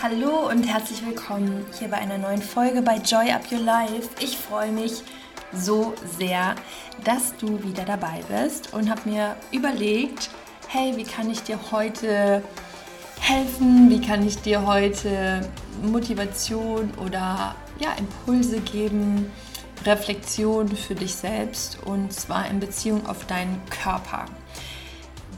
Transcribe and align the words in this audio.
Hallo 0.00 0.48
und 0.48 0.62
herzlich 0.62 1.04
willkommen 1.04 1.66
hier 1.76 1.88
bei 1.88 1.96
einer 1.96 2.18
neuen 2.18 2.40
Folge 2.40 2.80
bei 2.82 2.98
Joy 2.98 3.32
Up 3.32 3.50
Your 3.50 3.58
Life. 3.58 4.10
Ich 4.20 4.38
freue 4.38 4.70
mich 4.70 5.02
so 5.52 5.94
sehr, 6.16 6.54
dass 7.02 7.36
du 7.38 7.60
wieder 7.64 7.84
dabei 7.84 8.22
bist 8.28 8.72
und 8.72 8.88
habe 8.88 9.00
mir 9.10 9.34
überlegt, 9.50 10.30
hey, 10.68 10.96
wie 10.96 11.02
kann 11.02 11.28
ich 11.28 11.42
dir 11.42 11.58
heute 11.72 12.44
helfen? 13.18 13.90
Wie 13.90 14.00
kann 14.00 14.24
ich 14.24 14.40
dir 14.40 14.64
heute 14.64 15.40
Motivation 15.82 16.92
oder 17.04 17.56
ja, 17.80 17.94
Impulse 17.98 18.60
geben, 18.60 19.32
Reflexion 19.88 20.68
für 20.68 20.94
dich 20.94 21.14
selbst 21.14 21.78
und 21.84 22.12
zwar 22.12 22.48
in 22.48 22.60
Beziehung 22.60 23.06
auf 23.06 23.26
deinen 23.26 23.60
Körper. 23.70 24.26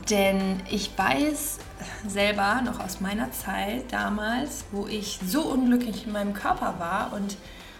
Denn 0.09 0.61
ich 0.69 0.91
weiß 0.97 1.59
selber 2.07 2.61
noch 2.61 2.79
aus 2.79 2.99
meiner 2.99 3.31
Zeit 3.31 3.93
damals, 3.93 4.65
wo 4.71 4.87
ich 4.87 5.19
so 5.25 5.43
unglücklich 5.43 6.05
in 6.05 6.11
meinem 6.11 6.33
Körper 6.33 6.75
war 6.79 7.13
und 7.13 7.37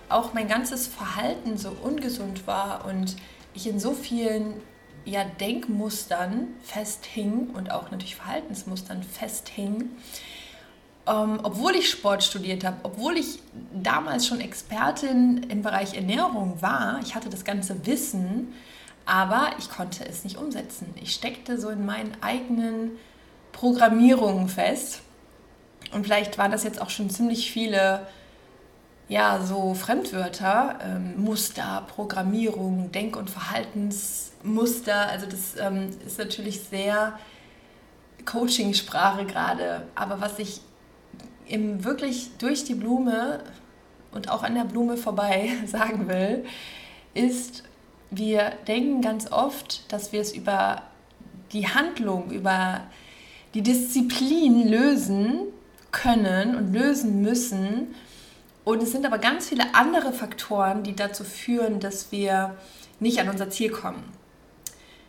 auch 0.09 0.33
mein 0.33 0.47
ganzes 0.47 0.87
Verhalten 0.87 1.57
so 1.57 1.75
ungesund 1.81 2.47
war 2.47 2.85
und 2.85 3.15
ich 3.53 3.67
in 3.67 3.79
so 3.79 3.93
vielen 3.93 4.61
ja, 5.03 5.23
Denkmustern 5.23 6.47
festhing 6.63 7.49
und 7.53 7.71
auch 7.71 7.91
natürlich 7.91 8.15
Verhaltensmustern 8.15 9.03
festhing, 9.03 9.89
ähm, 11.07 11.39
obwohl 11.43 11.75
ich 11.75 11.89
Sport 11.89 12.23
studiert 12.23 12.63
habe, 12.63 12.77
obwohl 12.83 13.17
ich 13.17 13.39
damals 13.73 14.27
schon 14.27 14.39
Expertin 14.39 15.43
im 15.49 15.61
Bereich 15.63 15.95
Ernährung 15.95 16.61
war, 16.61 16.99
ich 17.03 17.15
hatte 17.15 17.29
das 17.29 17.43
ganze 17.43 17.85
Wissen, 17.85 18.53
aber 19.05 19.49
ich 19.57 19.69
konnte 19.69 20.05
es 20.07 20.23
nicht 20.23 20.37
umsetzen. 20.37 20.93
Ich 21.01 21.13
steckte 21.13 21.59
so 21.59 21.69
in 21.69 21.85
meinen 21.85 22.15
eigenen 22.21 22.91
Programmierungen 23.51 24.47
fest. 24.47 25.01
Und 25.91 26.05
vielleicht 26.05 26.37
waren 26.37 26.51
das 26.51 26.63
jetzt 26.63 26.79
auch 26.79 26.89
schon 26.89 27.09
ziemlich 27.09 27.51
viele, 27.51 28.07
ja, 29.09 29.41
so 29.41 29.73
Fremdwörter, 29.73 30.79
ähm, 30.83 31.21
Muster, 31.21 31.85
Programmierung, 31.87 32.91
Denk- 32.91 33.17
und 33.17 33.29
Verhaltensmuster. 33.29 35.09
Also 35.09 35.25
das 35.25 35.57
ähm, 35.59 35.89
ist 36.05 36.19
natürlich 36.19 36.61
sehr 36.61 37.19
Coaching-Sprache 38.25 39.25
gerade. 39.25 39.87
Aber 39.95 40.21
was 40.21 40.37
ich 40.37 40.61
im 41.51 41.83
wirklich 41.83 42.31
durch 42.37 42.63
die 42.63 42.75
Blume 42.75 43.43
und 44.11 44.29
auch 44.29 44.43
an 44.43 44.55
der 44.55 44.63
Blume 44.63 44.97
vorbei 44.97 45.49
sagen 45.65 46.07
will, 46.07 46.45
ist, 47.13 47.63
wir 48.09 48.53
denken 48.67 49.01
ganz 49.01 49.31
oft, 49.31 49.91
dass 49.91 50.11
wir 50.11 50.21
es 50.21 50.33
über 50.33 50.83
die 51.51 51.67
Handlung, 51.67 52.31
über 52.31 52.81
die 53.53 53.61
Disziplin 53.61 54.67
lösen 54.67 55.47
können 55.91 56.55
und 56.55 56.73
lösen 56.73 57.21
müssen. 57.21 57.93
Und 58.63 58.81
es 58.81 58.91
sind 58.91 59.05
aber 59.05 59.17
ganz 59.17 59.49
viele 59.49 59.75
andere 59.75 60.13
Faktoren, 60.13 60.83
die 60.83 60.95
dazu 60.95 61.23
führen, 61.23 61.79
dass 61.79 62.11
wir 62.11 62.55
nicht 62.99 63.19
an 63.19 63.27
unser 63.27 63.49
Ziel 63.49 63.71
kommen. 63.71 64.03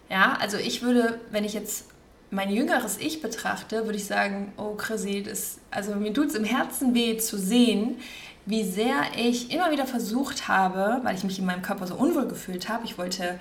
Ja, 0.08 0.36
also 0.40 0.56
ich 0.56 0.82
würde, 0.82 1.20
wenn 1.30 1.44
ich 1.44 1.54
jetzt 1.54 1.86
mein 2.32 2.50
jüngeres 2.50 2.96
Ich 2.98 3.20
betrachte, 3.20 3.84
würde 3.84 3.98
ich 3.98 4.06
sagen, 4.06 4.52
oh 4.56 4.74
Chrissy, 4.74 5.22
das, 5.22 5.58
also 5.70 5.94
mir 5.94 6.14
tut 6.14 6.28
es 6.28 6.34
im 6.34 6.44
Herzen 6.44 6.94
weh 6.94 7.18
zu 7.18 7.38
sehen, 7.38 7.98
wie 8.46 8.64
sehr 8.64 8.94
ich 9.16 9.52
immer 9.52 9.70
wieder 9.70 9.86
versucht 9.86 10.48
habe, 10.48 11.00
weil 11.02 11.14
ich 11.14 11.24
mich 11.24 11.38
in 11.38 11.44
meinem 11.44 11.60
Körper 11.60 11.86
so 11.86 11.94
unwohl 11.94 12.26
gefühlt 12.26 12.70
habe, 12.70 12.86
ich 12.86 12.96
wollte, 12.96 13.38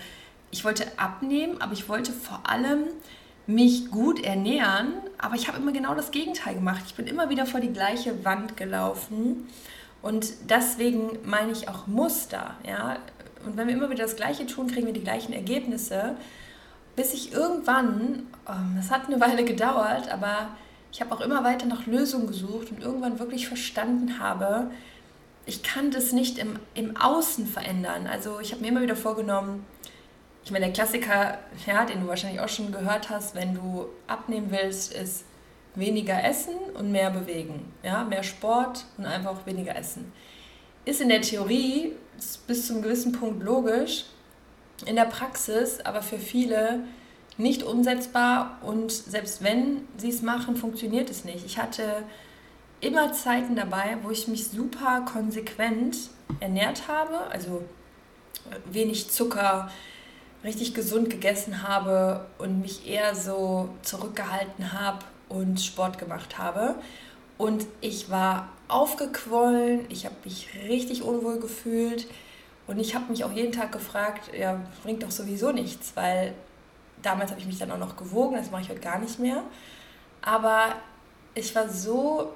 ich 0.52 0.66
wollte 0.66 0.86
abnehmen, 0.98 1.62
aber 1.62 1.72
ich 1.72 1.88
wollte 1.88 2.12
vor 2.12 2.42
allem 2.44 2.84
mich 3.48 3.90
gut 3.92 4.22
ernähren, 4.24 4.92
aber 5.18 5.36
ich 5.36 5.48
habe 5.48 5.58
immer 5.58 5.72
genau 5.72 5.96
das 5.96 6.12
Gegenteil 6.12 6.56
gemacht. 6.56 6.84
Ich 6.86 6.96
bin 6.96 7.08
immer 7.08 7.30
wieder 7.30 7.46
vor 7.46 7.62
die 7.62 7.72
gleiche 7.72 8.26
Wand 8.26 8.58
gelaufen 8.58 9.48
und 10.02 10.34
deswegen 10.50 11.18
meine 11.24 11.54
ich 11.54 11.70
auch 11.70 11.88
Muster, 11.88 12.56
ja. 12.68 12.98
Und 13.46 13.56
wenn 13.56 13.68
wir 13.68 13.74
immer 13.74 13.90
wieder 13.90 14.04
das 14.04 14.18
Gleiche 14.18 14.46
tun, 14.46 14.68
kriegen 14.68 14.86
wir 14.86 14.94
die 14.94 15.04
gleichen 15.04 15.32
Ergebnisse 15.32 16.18
bis 16.96 17.14
ich 17.14 17.34
irgendwann, 17.34 18.28
ähm, 18.48 18.74
das 18.76 18.92
hat 18.92 19.08
eine 19.08 19.20
Weile 19.20 19.44
gedauert, 19.46 20.10
aber 20.10 20.50
ich 20.92 21.02
habe 21.02 21.14
auch 21.14 21.22
immer 21.22 21.44
weiter 21.44 21.66
nach 21.66 21.86
Lösungen 21.86 22.28
gesucht 22.28 22.72
und 22.72 22.82
irgendwann 22.82 23.20
wirklich 23.20 23.48
verstanden 23.48 24.20
habe, 24.20 24.70
ich 25.46 25.64
kann 25.64 25.92
das 25.92 26.12
nicht 26.12 26.38
im, 26.38 26.60
im 26.76 26.98
Außen 26.98 27.48
verändern. 27.48 28.08
Also 28.08 28.40
ich 28.40 28.52
habe 28.52 28.62
mir 28.62 28.68
immer 28.68 28.82
wieder 28.82 28.96
vorgenommen, 28.96 29.66
ich 30.44 30.52
meine, 30.52 30.66
der 30.66 30.74
Klassiker, 30.74 31.38
ja, 31.68 31.86
den 31.86 32.02
du 32.02 32.08
wahrscheinlich 32.08 32.42
auch 32.42 32.50
schon 32.50 32.72
gehört 32.72 33.10
hast, 33.10 33.36
wenn 33.36 33.54
du 33.54 33.86
abnehmen 34.08 34.48
willst, 34.50 34.94
ist 34.94 35.24
weniger 35.76 36.24
essen 36.24 36.56
und 36.78 36.92
mehr 36.92 37.12
bewegen. 37.12 37.72
Ja, 37.84 38.04
mehr 38.04 38.24
Sport 38.24 38.86
und 38.98 39.06
einfach 39.06 39.46
weniger 39.46 39.76
essen. 39.76 40.12
Ist 40.84 41.00
in 41.00 41.10
der 41.10 41.22
Theorie 41.22 41.94
bis 42.48 42.68
zu 42.68 42.74
einem 42.74 42.82
gewissen 42.82 43.12
Punkt 43.12 43.44
logisch, 43.44 44.06
in 44.86 44.96
der 44.96 45.06
Praxis 45.06 45.80
aber 45.82 46.02
für 46.02 46.18
viele 46.18 46.82
nicht 47.38 47.64
umsetzbar 47.64 48.60
und 48.62 48.92
selbst 48.92 49.44
wenn 49.44 49.88
sie 49.98 50.10
es 50.10 50.22
machen, 50.22 50.56
funktioniert 50.56 51.10
es 51.10 51.26
nicht. 51.26 51.46
Ich 51.46 51.58
hatte 51.58 52.04
immer 52.82 53.14
Zeiten 53.14 53.56
dabei, 53.56 53.98
wo 54.04 54.10
ich 54.10 54.28
mich 54.28 54.48
super 54.48 55.06
konsequent 55.12 55.98
ernährt 56.40 56.88
habe, 56.88 57.32
also 57.32 57.64
wenig 58.66 59.10
Zucker, 59.10 59.72
richtig 60.44 60.74
gesund 60.74 61.10
gegessen 61.10 61.68
habe 61.68 62.26
und 62.40 62.62
mich 62.62 62.88
eher 62.88 63.16
so 63.16 63.70
zurückgehalten 63.84 64.74
habe 64.74 65.00
und 65.30 65.62
Sport 65.62 66.00
gemacht 66.00 66.38
habe. 66.38 66.76
Und 67.38 67.66
ich 67.80 68.10
war 68.10 68.50
aufgequollen, 68.68 69.86
ich 69.90 70.06
habe 70.06 70.16
mich 70.24 70.48
richtig 70.68 71.04
unwohl 71.04 71.40
gefühlt 71.40 72.08
und 72.68 72.80
ich 72.80 72.96
habe 72.96 73.06
mich 73.10 73.24
auch 73.24 73.32
jeden 73.32 73.52
Tag 73.52 73.72
gefragt, 73.72 74.32
ja, 74.38 74.62
bringt 74.84 75.04
doch 75.04 75.12
sowieso 75.12 75.52
nichts, 75.52 75.92
weil 75.96 76.34
damals 77.02 77.32
habe 77.32 77.42
ich 77.42 77.48
mich 77.48 77.58
dann 77.58 77.72
auch 77.72 77.78
noch 77.78 77.98
gewogen, 77.98 78.36
das 78.36 78.52
mache 78.52 78.62
ich 78.62 78.70
heute 78.70 78.80
gar 78.80 79.00
nicht 79.00 79.20
mehr. 79.20 79.44
Aber 80.22 80.76
ich 81.34 81.56
war 81.56 81.68
so 81.70 82.34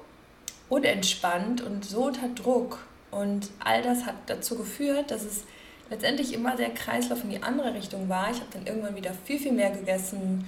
unentspannt 0.68 1.62
und 1.62 1.84
so 1.84 2.06
unter 2.06 2.28
Druck. 2.28 2.78
Und 3.10 3.50
all 3.64 3.82
das 3.82 4.04
hat 4.04 4.14
dazu 4.26 4.56
geführt, 4.56 5.10
dass 5.10 5.22
es 5.22 5.44
letztendlich 5.90 6.34
immer 6.34 6.56
der 6.56 6.70
Kreislauf 6.70 7.22
in 7.22 7.30
die 7.30 7.42
andere 7.42 7.72
Richtung 7.74 8.08
war. 8.08 8.30
Ich 8.30 8.40
habe 8.40 8.50
dann 8.52 8.66
irgendwann 8.66 8.96
wieder 8.96 9.12
viel, 9.24 9.38
viel 9.38 9.52
mehr 9.52 9.70
gegessen, 9.70 10.46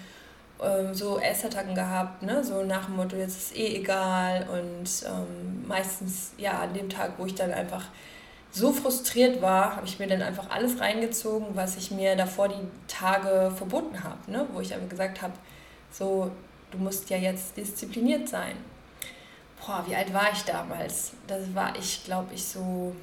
ähm, 0.61 0.93
so 0.93 1.19
Essattacken 1.19 1.75
gehabt, 1.75 2.23
ne? 2.23 2.43
so 2.43 2.65
nach 2.65 2.87
dem 2.87 2.97
Motto, 2.97 3.17
jetzt 3.17 3.39
ist 3.39 3.57
eh 3.57 3.77
egal. 3.77 4.49
Und 4.51 4.89
ähm, 5.07 5.67
meistens, 5.69 6.33
ja, 6.37 6.59
an 6.59 6.75
dem 6.75 6.89
Tag, 6.91 7.13
wo 7.19 7.27
ich 7.27 7.35
dann 7.37 7.53
einfach 7.53 7.85
so 8.51 8.73
frustriert 8.73 9.43
war, 9.43 9.77
habe 9.77 9.87
ich 9.87 9.99
mir 9.99 10.07
dann 10.07 10.23
einfach 10.23 10.51
alles 10.51 10.81
reingezogen, 10.81 11.49
was 11.55 11.77
ich 11.77 11.91
mir 11.91 12.17
davor 12.17 12.49
die 12.49 12.67
Tage 12.87 13.53
verboten 13.55 14.03
habe, 14.03 14.31
ne? 14.31 14.47
wo 14.53 14.61
ich 14.61 14.73
einfach 14.73 14.89
gesagt 14.89 15.23
habe, 15.23 15.35
so, 15.91 16.31
du 16.71 16.79
musst 16.79 17.11
ja 17.11 17.17
jetzt 17.17 17.57
diszipliniert 17.57 18.29
sein. 18.29 18.57
Boah, 19.65 19.85
wie 19.87 19.95
alt 19.95 20.13
war 20.15 20.33
ich 20.33 20.43
damals? 20.45 21.13
Das 21.27 21.55
war 21.55 21.77
ich, 21.77 22.05
glaube 22.05 22.35
ich, 22.35 22.45
so 22.45 22.95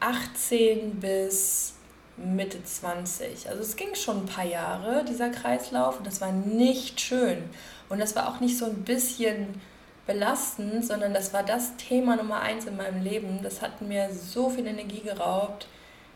18 0.00 0.88
mm, 0.88 1.00
bis 1.00 1.74
Mitte 2.16 2.62
20. 2.62 3.48
Also 3.48 3.62
es 3.62 3.76
ging 3.76 3.94
schon 3.94 4.18
ein 4.18 4.26
paar 4.26 4.44
Jahre, 4.44 5.04
dieser 5.04 5.30
Kreislauf, 5.30 5.98
und 5.98 6.06
das 6.06 6.20
war 6.20 6.32
nicht 6.32 7.00
schön. 7.00 7.44
Und 7.88 8.00
das 8.00 8.14
war 8.16 8.28
auch 8.28 8.40
nicht 8.40 8.56
so 8.56 8.66
ein 8.66 8.84
bisschen 8.84 9.60
belastend, 10.06 10.84
sondern 10.84 11.14
das 11.14 11.32
war 11.32 11.42
das 11.42 11.76
Thema 11.76 12.16
Nummer 12.16 12.40
eins 12.40 12.66
in 12.66 12.76
meinem 12.76 13.02
Leben. 13.02 13.40
Das 13.42 13.62
hat 13.62 13.80
mir 13.82 14.12
so 14.12 14.50
viel 14.50 14.66
Energie 14.66 15.00
geraubt. 15.00 15.68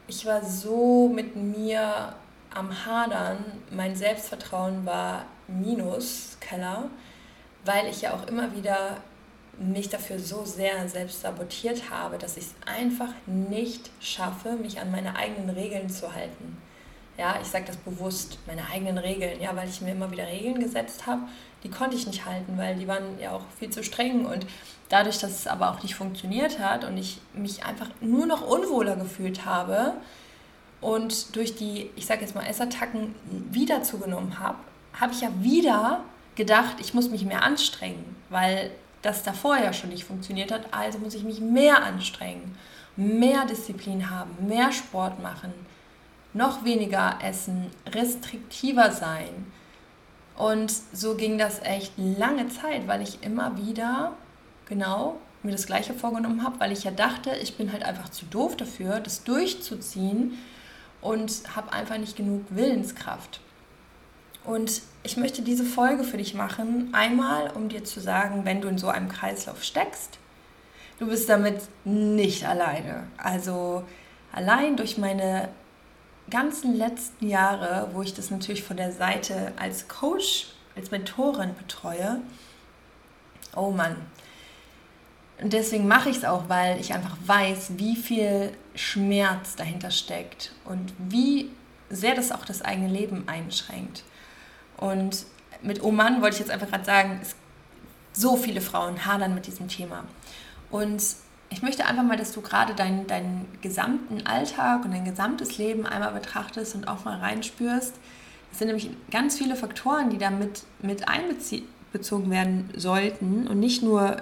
Ich 0.08 0.26
war 0.26 0.44
so 0.44 1.08
mit 1.08 1.36
mir 1.36 2.14
am 2.54 2.86
Hadern. 2.86 3.38
Mein 3.70 3.94
Selbstvertrauen 3.94 4.86
war 4.86 5.26
minus 5.46 6.36
Keller, 6.40 6.90
weil 7.64 7.86
ich 7.86 8.02
ja 8.02 8.14
auch 8.14 8.26
immer 8.26 8.54
wieder 8.56 8.98
mich 9.58 9.88
dafür 9.88 10.18
so 10.18 10.44
sehr 10.44 10.88
selbst 10.88 11.22
sabotiert 11.22 11.90
habe, 11.90 12.18
dass 12.18 12.36
ich 12.36 12.44
es 12.44 12.54
einfach 12.66 13.12
nicht 13.26 13.90
schaffe, 14.00 14.52
mich 14.52 14.80
an 14.80 14.90
meine 14.90 15.16
eigenen 15.16 15.50
Regeln 15.50 15.88
zu 15.88 16.14
halten. 16.14 16.58
Ja, 17.16 17.38
ich 17.40 17.48
sage 17.48 17.64
das 17.66 17.78
bewusst, 17.78 18.38
meine 18.46 18.68
eigenen 18.68 18.98
Regeln, 18.98 19.40
ja, 19.40 19.56
weil 19.56 19.68
ich 19.68 19.80
mir 19.80 19.92
immer 19.92 20.10
wieder 20.10 20.26
Regeln 20.26 20.60
gesetzt 20.60 21.06
habe 21.06 21.22
die 21.64 21.70
konnte 21.70 21.96
ich 21.96 22.06
nicht 22.06 22.26
halten, 22.26 22.56
weil 22.56 22.76
die 22.76 22.88
waren 22.88 23.18
ja 23.20 23.32
auch 23.32 23.42
viel 23.58 23.70
zu 23.70 23.82
streng. 23.82 24.26
Und 24.26 24.46
dadurch, 24.88 25.18
dass 25.18 25.32
es 25.32 25.46
aber 25.46 25.70
auch 25.70 25.82
nicht 25.82 25.94
funktioniert 25.94 26.58
hat 26.58 26.84
und 26.84 26.96
ich 26.96 27.18
mich 27.34 27.64
einfach 27.64 27.88
nur 28.00 28.26
noch 28.26 28.46
unwohler 28.46 28.96
gefühlt 28.96 29.44
habe 29.44 29.94
und 30.80 31.34
durch 31.36 31.56
die, 31.56 31.90
ich 31.96 32.06
sage 32.06 32.20
jetzt 32.20 32.34
mal, 32.34 32.46
Essattacken 32.46 33.14
wieder 33.50 33.82
zugenommen 33.82 34.38
habe, 34.38 34.58
habe 34.92 35.12
ich 35.12 35.20
ja 35.20 35.30
wieder 35.40 36.04
gedacht, 36.34 36.76
ich 36.80 36.94
muss 36.94 37.10
mich 37.10 37.24
mehr 37.24 37.42
anstrengen, 37.42 38.16
weil 38.28 38.70
das 39.02 39.22
davor 39.22 39.56
ja 39.56 39.72
schon 39.72 39.90
nicht 39.90 40.04
funktioniert 40.04 40.52
hat. 40.52 40.62
Also 40.72 40.98
muss 40.98 41.14
ich 41.14 41.24
mich 41.24 41.40
mehr 41.40 41.82
anstrengen, 41.82 42.56
mehr 42.96 43.46
Disziplin 43.46 44.10
haben, 44.10 44.30
mehr 44.46 44.72
Sport 44.72 45.22
machen, 45.22 45.52
noch 46.34 46.64
weniger 46.64 47.18
essen, 47.22 47.70
restriktiver 47.86 48.90
sein. 48.90 49.50
Und 50.36 50.72
so 50.92 51.14
ging 51.14 51.38
das 51.38 51.62
echt 51.62 51.92
lange 51.96 52.48
Zeit, 52.48 52.86
weil 52.86 53.00
ich 53.02 53.22
immer 53.22 53.56
wieder, 53.56 54.12
genau, 54.68 55.16
mir 55.42 55.52
das 55.52 55.66
Gleiche 55.66 55.94
vorgenommen 55.94 56.42
habe, 56.42 56.60
weil 56.60 56.72
ich 56.72 56.84
ja 56.84 56.90
dachte, 56.90 57.30
ich 57.42 57.56
bin 57.56 57.72
halt 57.72 57.84
einfach 57.84 58.10
zu 58.10 58.26
doof 58.26 58.56
dafür, 58.56 59.00
das 59.00 59.24
durchzuziehen 59.24 60.38
und 61.00 61.42
habe 61.54 61.72
einfach 61.72 61.98
nicht 61.98 62.16
genug 62.16 62.44
Willenskraft. 62.50 63.40
Und 64.44 64.82
ich 65.02 65.16
möchte 65.16 65.42
diese 65.42 65.64
Folge 65.64 66.04
für 66.04 66.18
dich 66.18 66.34
machen, 66.34 66.90
einmal 66.92 67.50
um 67.52 67.68
dir 67.68 67.84
zu 67.84 68.00
sagen, 68.00 68.44
wenn 68.44 68.60
du 68.60 68.68
in 68.68 68.78
so 68.78 68.88
einem 68.88 69.08
Kreislauf 69.08 69.64
steckst, 69.64 70.18
du 70.98 71.06
bist 71.06 71.28
damit 71.28 71.62
nicht 71.84 72.46
alleine. 72.46 73.04
Also 73.16 73.84
allein 74.32 74.76
durch 74.76 74.98
meine 74.98 75.48
ganzen 76.30 76.74
letzten 76.74 77.28
Jahre, 77.28 77.90
wo 77.92 78.02
ich 78.02 78.14
das 78.14 78.30
natürlich 78.30 78.62
von 78.62 78.76
der 78.76 78.92
Seite 78.92 79.52
als 79.56 79.88
Coach, 79.88 80.48
als 80.74 80.90
Mentorin 80.90 81.54
betreue, 81.54 82.20
oh 83.54 83.70
Mann. 83.70 83.96
Und 85.40 85.52
deswegen 85.52 85.86
mache 85.86 86.08
ich 86.08 86.18
es 86.18 86.24
auch, 86.24 86.48
weil 86.48 86.80
ich 86.80 86.94
einfach 86.94 87.16
weiß, 87.26 87.72
wie 87.76 87.96
viel 87.96 88.52
Schmerz 88.74 89.54
dahinter 89.56 89.90
steckt 89.90 90.52
und 90.64 90.92
wie 90.98 91.50
sehr 91.90 92.14
das 92.14 92.32
auch 92.32 92.44
das 92.44 92.62
eigene 92.62 92.88
Leben 92.88 93.28
einschränkt. 93.28 94.02
Und 94.76 95.26
mit 95.62 95.82
Oh 95.82 95.90
Mann 95.90 96.22
wollte 96.22 96.34
ich 96.34 96.40
jetzt 96.40 96.50
einfach 96.50 96.68
gerade 96.68 96.84
sagen, 96.84 97.20
so 98.12 98.36
viele 98.36 98.60
Frauen 98.60 99.04
hadern 99.04 99.34
mit 99.34 99.46
diesem 99.46 99.68
Thema. 99.68 100.04
Und 100.70 101.02
ich 101.56 101.62
möchte 101.62 101.86
einfach 101.86 102.02
mal, 102.02 102.18
dass 102.18 102.32
du 102.32 102.42
gerade 102.42 102.74
deinen, 102.74 103.06
deinen 103.06 103.48
gesamten 103.62 104.26
Alltag 104.26 104.84
und 104.84 104.92
dein 104.92 105.06
gesamtes 105.06 105.56
Leben 105.56 105.86
einmal 105.86 106.12
betrachtest 106.12 106.74
und 106.74 106.86
auch 106.86 107.06
mal 107.06 107.18
reinspürst. 107.18 107.94
Es 108.52 108.58
sind 108.58 108.66
nämlich 108.66 108.90
ganz 109.10 109.38
viele 109.38 109.56
Faktoren, 109.56 110.10
die 110.10 110.18
damit 110.18 110.64
mit 110.82 111.08
einbezogen 111.08 112.30
werden 112.30 112.68
sollten 112.76 113.46
und 113.46 113.58
nicht 113.58 113.82
nur 113.82 114.18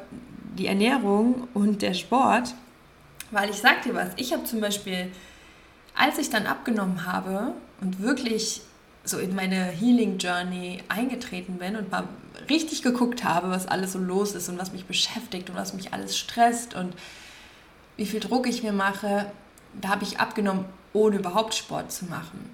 die 0.57 0.69
Ernährung 0.69 1.49
und 1.55 1.83
der 1.83 1.95
Sport. 1.95 2.55
Weil 3.33 3.51
ich 3.51 3.57
sag 3.57 3.83
dir 3.83 3.95
was, 3.95 4.11
ich 4.15 4.33
habe 4.33 4.45
zum 4.45 4.61
Beispiel, 4.61 5.11
als 5.97 6.19
ich 6.19 6.31
dann 6.31 6.47
abgenommen 6.47 7.05
habe 7.05 7.53
und 7.81 8.01
wirklich 8.01 8.61
so 9.05 9.19
in 9.19 9.35
meine 9.35 9.67
Healing 9.67 10.19
Journey 10.19 10.83
eingetreten 10.89 11.59
bin 11.59 11.77
und 11.77 11.91
mal 11.91 12.09
richtig 12.49 12.83
geguckt 12.83 13.23
habe, 13.23 13.51
was 13.51 13.67
alles 13.67 13.93
so 13.93 13.99
los 13.99 14.35
ist 14.35 14.49
und 14.49 14.59
was 14.59 14.73
mich 14.73 14.87
beschäftigt 14.87 15.51
und 15.51 15.57
was 15.57 15.75
mich 15.75 15.93
alles 15.93 16.19
stresst 16.19 16.75
und 16.75 16.95
wie 17.97 18.07
viel 18.07 18.21
Druck 18.21 18.47
ich 18.47 18.63
mir 18.63 18.73
mache, 18.73 19.31
da 19.81 19.91
habe 19.91 20.05
ich 20.05 20.19
abgenommen, 20.19 20.65
ohne 20.93 21.17
überhaupt 21.17 21.55
Sport 21.55 21.93
zu 21.93 22.07
machen. 22.07 22.51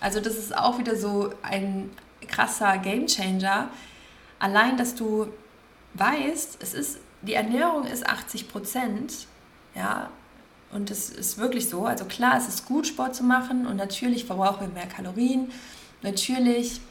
Also 0.00 0.20
das 0.20 0.36
ist 0.36 0.56
auch 0.56 0.78
wieder 0.78 0.96
so 0.96 1.30
ein 1.42 1.90
krasser 2.28 2.78
Game 2.78 3.06
Changer. 3.06 3.70
Allein, 4.38 4.76
dass 4.76 4.94
du 4.94 5.28
weißt, 5.94 6.58
es 6.60 6.74
ist, 6.74 6.98
die 7.22 7.34
Ernährung 7.34 7.84
ist 7.84 8.06
80 8.06 8.48
Prozent, 8.48 9.26
ja, 9.74 10.10
und 10.70 10.90
es 10.90 11.08
ist 11.08 11.38
wirklich 11.38 11.68
so. 11.68 11.86
Also 11.86 12.04
klar, 12.04 12.36
es 12.36 12.48
ist 12.48 12.66
gut, 12.66 12.86
Sport 12.86 13.14
zu 13.14 13.22
machen 13.22 13.66
und 13.66 13.76
natürlich 13.76 14.24
verbrauchen 14.24 14.60
wir 14.60 14.68
mehr 14.68 14.88
Kalorien 14.88 15.50
Natürlich, 16.04 16.82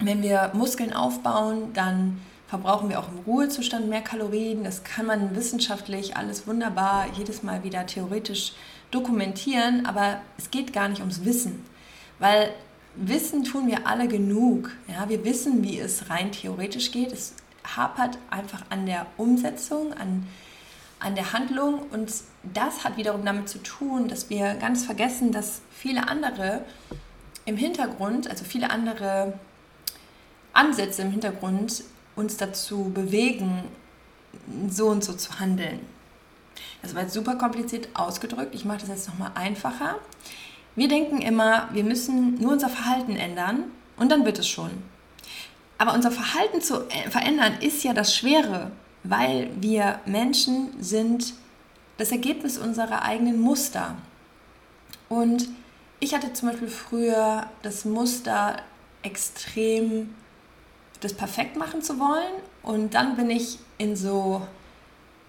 wenn 0.00 0.22
wir 0.22 0.50
Muskeln 0.52 0.92
aufbauen, 0.92 1.72
dann 1.72 2.20
verbrauchen 2.48 2.88
wir 2.88 2.98
auch 2.98 3.08
im 3.08 3.20
Ruhezustand 3.20 3.88
mehr 3.88 4.00
Kalorien. 4.00 4.64
Das 4.64 4.82
kann 4.82 5.06
man 5.06 5.36
wissenschaftlich 5.36 6.16
alles 6.16 6.48
wunderbar 6.48 7.06
jedes 7.16 7.44
Mal 7.44 7.62
wieder 7.62 7.86
theoretisch 7.86 8.54
dokumentieren, 8.90 9.86
aber 9.86 10.20
es 10.36 10.50
geht 10.50 10.72
gar 10.72 10.88
nicht 10.88 10.98
ums 10.98 11.24
Wissen, 11.24 11.64
weil 12.18 12.50
Wissen 12.96 13.44
tun 13.44 13.68
wir 13.68 13.86
alle 13.86 14.08
genug. 14.08 14.72
Ja, 14.88 15.08
wir 15.08 15.24
wissen, 15.24 15.62
wie 15.62 15.78
es 15.78 16.10
rein 16.10 16.32
theoretisch 16.32 16.90
geht. 16.90 17.12
Es 17.12 17.34
hapert 17.76 18.18
einfach 18.30 18.62
an 18.70 18.86
der 18.86 19.06
Umsetzung, 19.16 19.92
an, 19.92 20.26
an 20.98 21.14
der 21.14 21.32
Handlung 21.32 21.82
und 21.92 22.12
das 22.42 22.82
hat 22.82 22.96
wiederum 22.96 23.24
damit 23.24 23.48
zu 23.48 23.58
tun, 23.58 24.08
dass 24.08 24.28
wir 24.28 24.54
ganz 24.54 24.84
vergessen, 24.84 25.30
dass 25.30 25.60
viele 25.70 26.08
andere 26.08 26.64
im 27.48 27.56
Hintergrund, 27.56 28.28
also 28.28 28.44
viele 28.44 28.70
andere 28.70 29.32
Ansätze 30.52 31.02
im 31.02 31.10
Hintergrund 31.10 31.82
uns 32.14 32.36
dazu 32.36 32.90
bewegen, 32.92 33.64
so 34.68 34.88
und 34.88 35.02
so 35.02 35.14
zu 35.14 35.40
handeln. 35.40 35.80
Das 36.82 36.94
war 36.94 37.02
jetzt 37.02 37.14
super 37.14 37.36
kompliziert 37.36 37.88
ausgedrückt. 37.94 38.54
Ich 38.54 38.66
mache 38.66 38.80
das 38.80 38.88
jetzt 38.88 39.08
nochmal 39.08 39.32
einfacher. 39.34 39.96
Wir 40.76 40.88
denken 40.88 41.22
immer, 41.22 41.70
wir 41.72 41.84
müssen 41.84 42.34
nur 42.34 42.52
unser 42.52 42.68
Verhalten 42.68 43.16
ändern 43.16 43.64
und 43.96 44.12
dann 44.12 44.26
wird 44.26 44.38
es 44.38 44.48
schon. 44.48 44.70
Aber 45.78 45.94
unser 45.94 46.10
Verhalten 46.10 46.60
zu 46.60 46.84
verändern 47.08 47.54
ist 47.60 47.82
ja 47.82 47.94
das 47.94 48.14
Schwere, 48.14 48.72
weil 49.04 49.50
wir 49.58 50.00
Menschen 50.04 50.70
sind 50.82 51.32
das 51.96 52.12
Ergebnis 52.12 52.58
unserer 52.58 53.02
eigenen 53.02 53.40
Muster. 53.40 53.96
Und 55.08 55.48
ich 56.00 56.14
hatte 56.14 56.32
zum 56.32 56.50
Beispiel 56.50 56.68
früher 56.68 57.46
das 57.62 57.84
Muster, 57.84 58.56
extrem 59.02 60.14
das 61.00 61.14
perfekt 61.14 61.56
machen 61.56 61.82
zu 61.82 61.98
wollen. 61.98 62.42
Und 62.62 62.94
dann 62.94 63.16
bin 63.16 63.30
ich 63.30 63.58
in 63.78 63.96
so 63.96 64.46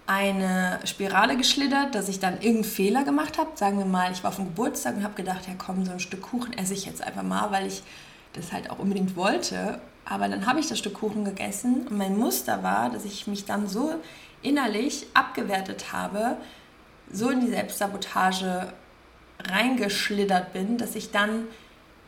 eine 0.06 0.80
Spirale 0.84 1.36
geschlittert, 1.36 1.94
dass 1.94 2.08
ich 2.08 2.18
dann 2.18 2.34
irgendeinen 2.34 2.64
Fehler 2.64 3.04
gemacht 3.04 3.38
habe. 3.38 3.50
Sagen 3.54 3.78
wir 3.78 3.84
mal, 3.84 4.10
ich 4.10 4.24
war 4.24 4.30
auf 4.30 4.36
dem 4.36 4.46
Geburtstag 4.46 4.96
und 4.96 5.04
habe 5.04 5.14
gedacht, 5.14 5.46
ja 5.46 5.54
komm, 5.56 5.84
so 5.84 5.92
ein 5.92 6.00
Stück 6.00 6.22
Kuchen 6.22 6.52
esse 6.54 6.74
ich 6.74 6.84
jetzt 6.84 7.02
einfach 7.02 7.22
mal, 7.22 7.52
weil 7.52 7.66
ich 7.66 7.82
das 8.32 8.52
halt 8.52 8.70
auch 8.70 8.78
unbedingt 8.80 9.14
wollte. 9.14 9.80
Aber 10.04 10.28
dann 10.28 10.46
habe 10.46 10.58
ich 10.58 10.68
das 10.68 10.78
Stück 10.78 10.94
Kuchen 10.94 11.24
gegessen 11.24 11.86
und 11.88 11.96
mein 11.96 12.18
Muster 12.18 12.62
war, 12.64 12.90
dass 12.90 13.04
ich 13.04 13.28
mich 13.28 13.44
dann 13.44 13.68
so 13.68 13.94
innerlich 14.42 15.06
abgewertet 15.14 15.92
habe, 15.92 16.36
so 17.12 17.28
in 17.30 17.40
die 17.40 17.50
Selbstsabotage 17.50 18.72
reingeschlittert 19.48 20.52
bin, 20.52 20.78
dass 20.78 20.94
ich 20.94 21.10
dann 21.10 21.46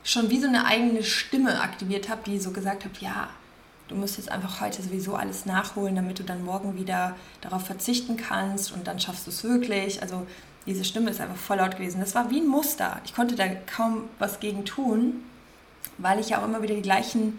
schon 0.04 0.30
wie 0.30 0.40
so 0.40 0.48
eine 0.48 0.64
eigene 0.64 1.02
Stimme 1.02 1.60
aktiviert 1.60 2.08
habe, 2.08 2.22
die 2.26 2.38
so 2.38 2.50
gesagt 2.50 2.84
hat, 2.84 2.98
ja, 2.98 3.28
du 3.88 3.94
musst 3.94 4.16
jetzt 4.16 4.30
einfach 4.30 4.60
heute 4.60 4.82
sowieso 4.82 5.14
alles 5.14 5.46
nachholen, 5.46 5.94
damit 5.94 6.18
du 6.18 6.24
dann 6.24 6.44
morgen 6.44 6.76
wieder 6.76 7.16
darauf 7.40 7.66
verzichten 7.66 8.16
kannst 8.16 8.72
und 8.72 8.86
dann 8.86 8.98
schaffst 8.98 9.26
du 9.26 9.30
es 9.30 9.44
wirklich. 9.44 10.02
Also 10.02 10.26
diese 10.66 10.84
Stimme 10.84 11.10
ist 11.10 11.20
einfach 11.20 11.36
voll 11.36 11.58
laut 11.58 11.76
gewesen. 11.76 12.00
Das 12.00 12.14
war 12.14 12.30
wie 12.30 12.40
ein 12.40 12.46
Muster. 12.46 13.00
Ich 13.04 13.14
konnte 13.14 13.36
da 13.36 13.46
kaum 13.48 14.04
was 14.18 14.40
gegen 14.40 14.64
tun, 14.64 15.22
weil 15.98 16.20
ich 16.20 16.30
ja 16.30 16.40
auch 16.40 16.44
immer 16.44 16.62
wieder 16.62 16.74
die 16.74 16.82
gleichen 16.82 17.38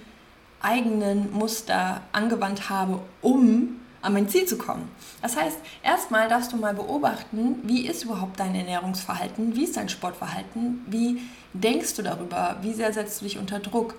eigenen 0.61 1.31
Muster 1.33 2.01
angewandt 2.13 2.69
habe, 2.69 2.99
um 3.21 3.79
an 4.03 4.13
mein 4.13 4.29
Ziel 4.29 4.45
zu 4.45 4.57
kommen. 4.57 4.89
Das 5.21 5.35
heißt, 5.35 5.57
erstmal 5.81 6.27
darfst 6.27 6.51
du 6.51 6.57
mal 6.57 6.73
beobachten, 6.73 7.59
wie 7.63 7.87
ist 7.87 8.03
überhaupt 8.03 8.39
dein 8.39 8.53
Ernährungsverhalten, 8.53 9.55
wie 9.55 9.63
ist 9.63 9.77
dein 9.77 9.89
Sportverhalten, 9.89 10.81
wie 10.87 11.21
denkst 11.53 11.95
du 11.95 12.01
darüber, 12.03 12.57
wie 12.61 12.73
sehr 12.73 12.93
setzt 12.93 13.21
du 13.21 13.25
dich 13.25 13.37
unter 13.37 13.59
Druck. 13.59 13.95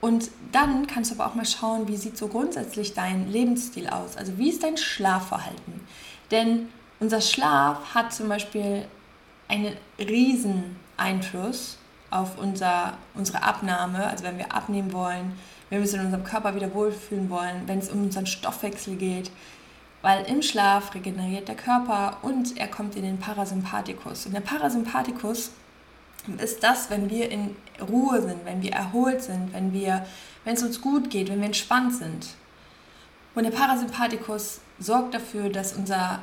Und 0.00 0.30
dann 0.52 0.86
kannst 0.86 1.10
du 1.10 1.14
aber 1.14 1.30
auch 1.30 1.34
mal 1.34 1.46
schauen, 1.46 1.88
wie 1.88 1.96
sieht 1.96 2.18
so 2.18 2.28
grundsätzlich 2.28 2.94
dein 2.94 3.30
Lebensstil 3.30 3.88
aus. 3.88 4.16
Also 4.16 4.36
wie 4.38 4.48
ist 4.48 4.62
dein 4.62 4.76
Schlafverhalten? 4.76 5.80
Denn 6.30 6.68
unser 7.00 7.20
Schlaf 7.20 7.94
hat 7.94 8.12
zum 8.12 8.28
Beispiel 8.28 8.86
einen 9.48 9.76
riesen 9.98 10.76
Einfluss 10.96 11.78
auf 12.10 12.38
unser, 12.38 12.96
unsere 13.14 13.42
Abnahme. 13.42 14.06
Also 14.06 14.24
wenn 14.24 14.38
wir 14.38 14.54
abnehmen 14.54 14.92
wollen, 14.92 15.32
wenn 15.74 15.80
wir 15.80 15.86
uns 15.86 15.94
in 15.94 16.04
unserem 16.04 16.22
Körper 16.22 16.54
wieder 16.54 16.72
wohlfühlen 16.72 17.28
wollen, 17.30 17.62
wenn 17.66 17.80
es 17.80 17.90
um 17.90 18.04
unseren 18.04 18.26
Stoffwechsel 18.26 18.94
geht. 18.94 19.32
Weil 20.02 20.24
im 20.26 20.40
Schlaf 20.40 20.94
regeneriert 20.94 21.48
der 21.48 21.56
Körper 21.56 22.18
und 22.22 22.56
er 22.56 22.68
kommt 22.68 22.94
in 22.94 23.02
den 23.02 23.18
Parasympathikus. 23.18 24.26
Und 24.26 24.34
der 24.34 24.40
Parasympathikus 24.40 25.50
ist 26.38 26.62
das, 26.62 26.90
wenn 26.90 27.10
wir 27.10 27.28
in 27.28 27.56
Ruhe 27.80 28.22
sind, 28.22 28.44
wenn 28.44 28.62
wir 28.62 28.72
erholt 28.72 29.20
sind, 29.22 29.52
wenn, 29.52 29.72
wir, 29.72 30.06
wenn 30.44 30.54
es 30.54 30.62
uns 30.62 30.80
gut 30.80 31.10
geht, 31.10 31.28
wenn 31.28 31.40
wir 31.40 31.46
entspannt 31.46 31.94
sind. 31.94 32.28
Und 33.34 33.42
der 33.42 33.50
Parasympathikus 33.50 34.60
sorgt 34.78 35.14
dafür, 35.14 35.48
dass 35.48 35.72
unser 35.72 36.20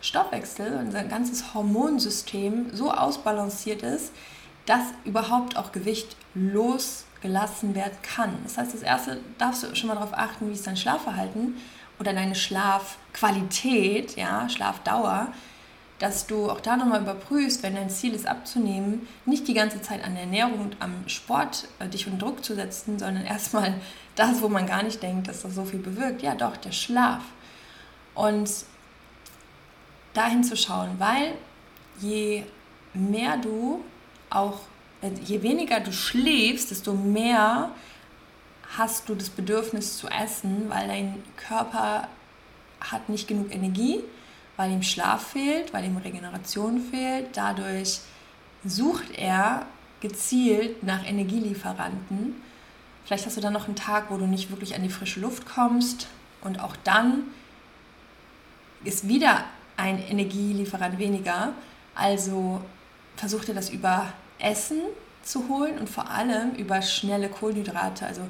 Stoffwechsel, 0.00 0.78
unser 0.82 1.04
ganzes 1.04 1.52
Hormonsystem 1.52 2.70
so 2.72 2.90
ausbalanciert 2.90 3.82
ist, 3.82 4.12
dass 4.64 4.82
überhaupt 5.04 5.58
auch 5.58 5.72
Gewicht 5.72 6.16
los 6.34 7.04
gelassen 7.24 7.74
werden 7.74 7.96
kann. 8.02 8.36
Das 8.44 8.58
heißt, 8.58 8.74
das 8.74 8.82
erste 8.82 9.18
darfst 9.38 9.62
du 9.62 9.74
schon 9.74 9.88
mal 9.88 9.94
darauf 9.94 10.12
achten, 10.12 10.46
wie 10.50 10.52
ist 10.52 10.66
dein 10.66 10.76
Schlafverhalten 10.76 11.56
oder 11.98 12.12
deine 12.12 12.34
Schlafqualität, 12.34 14.14
ja, 14.16 14.46
Schlafdauer, 14.50 15.28
dass 15.98 16.26
du 16.26 16.50
auch 16.50 16.60
da 16.60 16.76
nochmal 16.76 17.00
überprüfst, 17.00 17.62
wenn 17.62 17.76
dein 17.76 17.88
Ziel 17.88 18.12
ist 18.12 18.26
abzunehmen, 18.26 19.08
nicht 19.24 19.48
die 19.48 19.54
ganze 19.54 19.80
Zeit 19.80 20.04
an 20.04 20.12
der 20.12 20.24
Ernährung 20.24 20.60
und 20.60 20.76
am 20.80 21.08
Sport 21.08 21.66
äh, 21.78 21.88
dich 21.88 22.06
unter 22.06 22.26
Druck 22.26 22.44
zu 22.44 22.54
setzen, 22.54 22.98
sondern 22.98 23.24
erstmal 23.26 23.72
das, 24.16 24.42
wo 24.42 24.48
man 24.50 24.66
gar 24.66 24.82
nicht 24.82 25.02
denkt, 25.02 25.26
dass 25.26 25.42
das 25.42 25.54
so 25.54 25.64
viel 25.64 25.80
bewirkt. 25.80 26.20
Ja, 26.20 26.34
doch, 26.34 26.58
der 26.58 26.72
Schlaf. 26.72 27.22
Und 28.14 28.50
dahin 30.12 30.44
zu 30.44 30.58
schauen, 30.58 30.90
weil 30.98 31.32
je 32.00 32.44
mehr 32.92 33.38
du 33.38 33.82
auch 34.28 34.60
je 35.24 35.42
weniger 35.42 35.80
du 35.80 35.92
schläfst, 35.92 36.70
desto 36.70 36.92
mehr 36.92 37.70
hast 38.76 39.08
du 39.08 39.14
das 39.14 39.30
Bedürfnis 39.30 39.98
zu 39.98 40.08
essen, 40.08 40.68
weil 40.68 40.88
dein 40.88 41.22
Körper 41.36 42.08
hat 42.80 43.08
nicht 43.08 43.28
genug 43.28 43.54
Energie, 43.54 44.00
weil 44.56 44.72
ihm 44.72 44.82
Schlaf 44.82 45.28
fehlt, 45.28 45.72
weil 45.72 45.84
ihm 45.84 45.96
Regeneration 45.96 46.80
fehlt. 46.80 47.36
Dadurch 47.36 48.00
sucht 48.64 49.10
er 49.16 49.66
gezielt 50.00 50.82
nach 50.82 51.06
Energielieferanten. 51.06 52.34
Vielleicht 53.04 53.26
hast 53.26 53.36
du 53.36 53.40
dann 53.40 53.52
noch 53.52 53.66
einen 53.66 53.76
Tag, 53.76 54.10
wo 54.10 54.16
du 54.16 54.26
nicht 54.26 54.50
wirklich 54.50 54.74
an 54.74 54.82
die 54.82 54.88
frische 54.88 55.20
Luft 55.20 55.46
kommst 55.46 56.06
und 56.42 56.60
auch 56.60 56.76
dann 56.84 57.24
ist 58.84 59.08
wieder 59.08 59.44
ein 59.76 59.98
Energielieferant 59.98 60.98
weniger. 60.98 61.52
Also 61.94 62.60
versuch 63.16 63.44
dir 63.44 63.54
das 63.54 63.70
über 63.70 64.12
Essen 64.44 64.80
zu 65.22 65.48
holen 65.48 65.78
und 65.78 65.88
vor 65.88 66.10
allem 66.10 66.52
über 66.56 66.82
schnelle 66.82 67.28
Kohlenhydrate, 67.28 68.06
also 68.06 68.22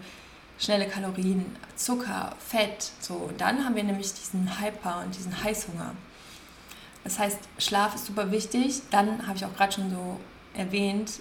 schnelle 0.59 0.87
Kalorien, 0.87 1.45
Zucker, 1.77 2.35
Fett. 2.39 2.93
So, 3.01 3.15
und 3.15 3.41
dann 3.41 3.65
haben 3.65 3.75
wir 3.75 3.85
nämlich 3.85 4.15
diesen 4.15 4.61
Hyper 4.61 5.03
und 5.05 5.17
diesen 5.17 5.43
Heißhunger. 5.43 5.93
Das 7.03 7.19
heißt, 7.19 7.39
Schlaf 7.59 7.95
ist 7.95 8.07
super 8.07 8.31
wichtig. 8.31 8.83
Dann 8.91 9.27
habe 9.27 9.37
ich 9.37 9.45
auch 9.45 9.55
gerade 9.55 9.73
schon 9.73 9.91
so 9.91 10.21
erwähnt, 10.55 11.13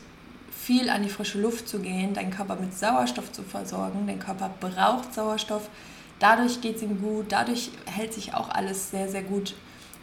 viel 0.51 0.89
an 0.89 1.03
die 1.03 1.09
frische 1.09 1.41
Luft 1.41 1.67
zu 1.67 1.79
gehen, 1.79 2.13
deinen 2.13 2.31
Körper 2.31 2.55
mit 2.55 2.77
Sauerstoff 2.77 3.31
zu 3.31 3.43
versorgen. 3.43 4.07
Dein 4.07 4.19
Körper 4.19 4.51
braucht 4.59 5.13
Sauerstoff. 5.13 5.69
Dadurch 6.19 6.61
geht 6.61 6.77
es 6.77 6.83
ihm 6.83 7.01
gut, 7.01 7.25
dadurch 7.29 7.71
hält 7.85 8.13
sich 8.13 8.33
auch 8.33 8.49
alles 8.49 8.91
sehr, 8.91 9.09
sehr 9.09 9.23
gut. 9.23 9.55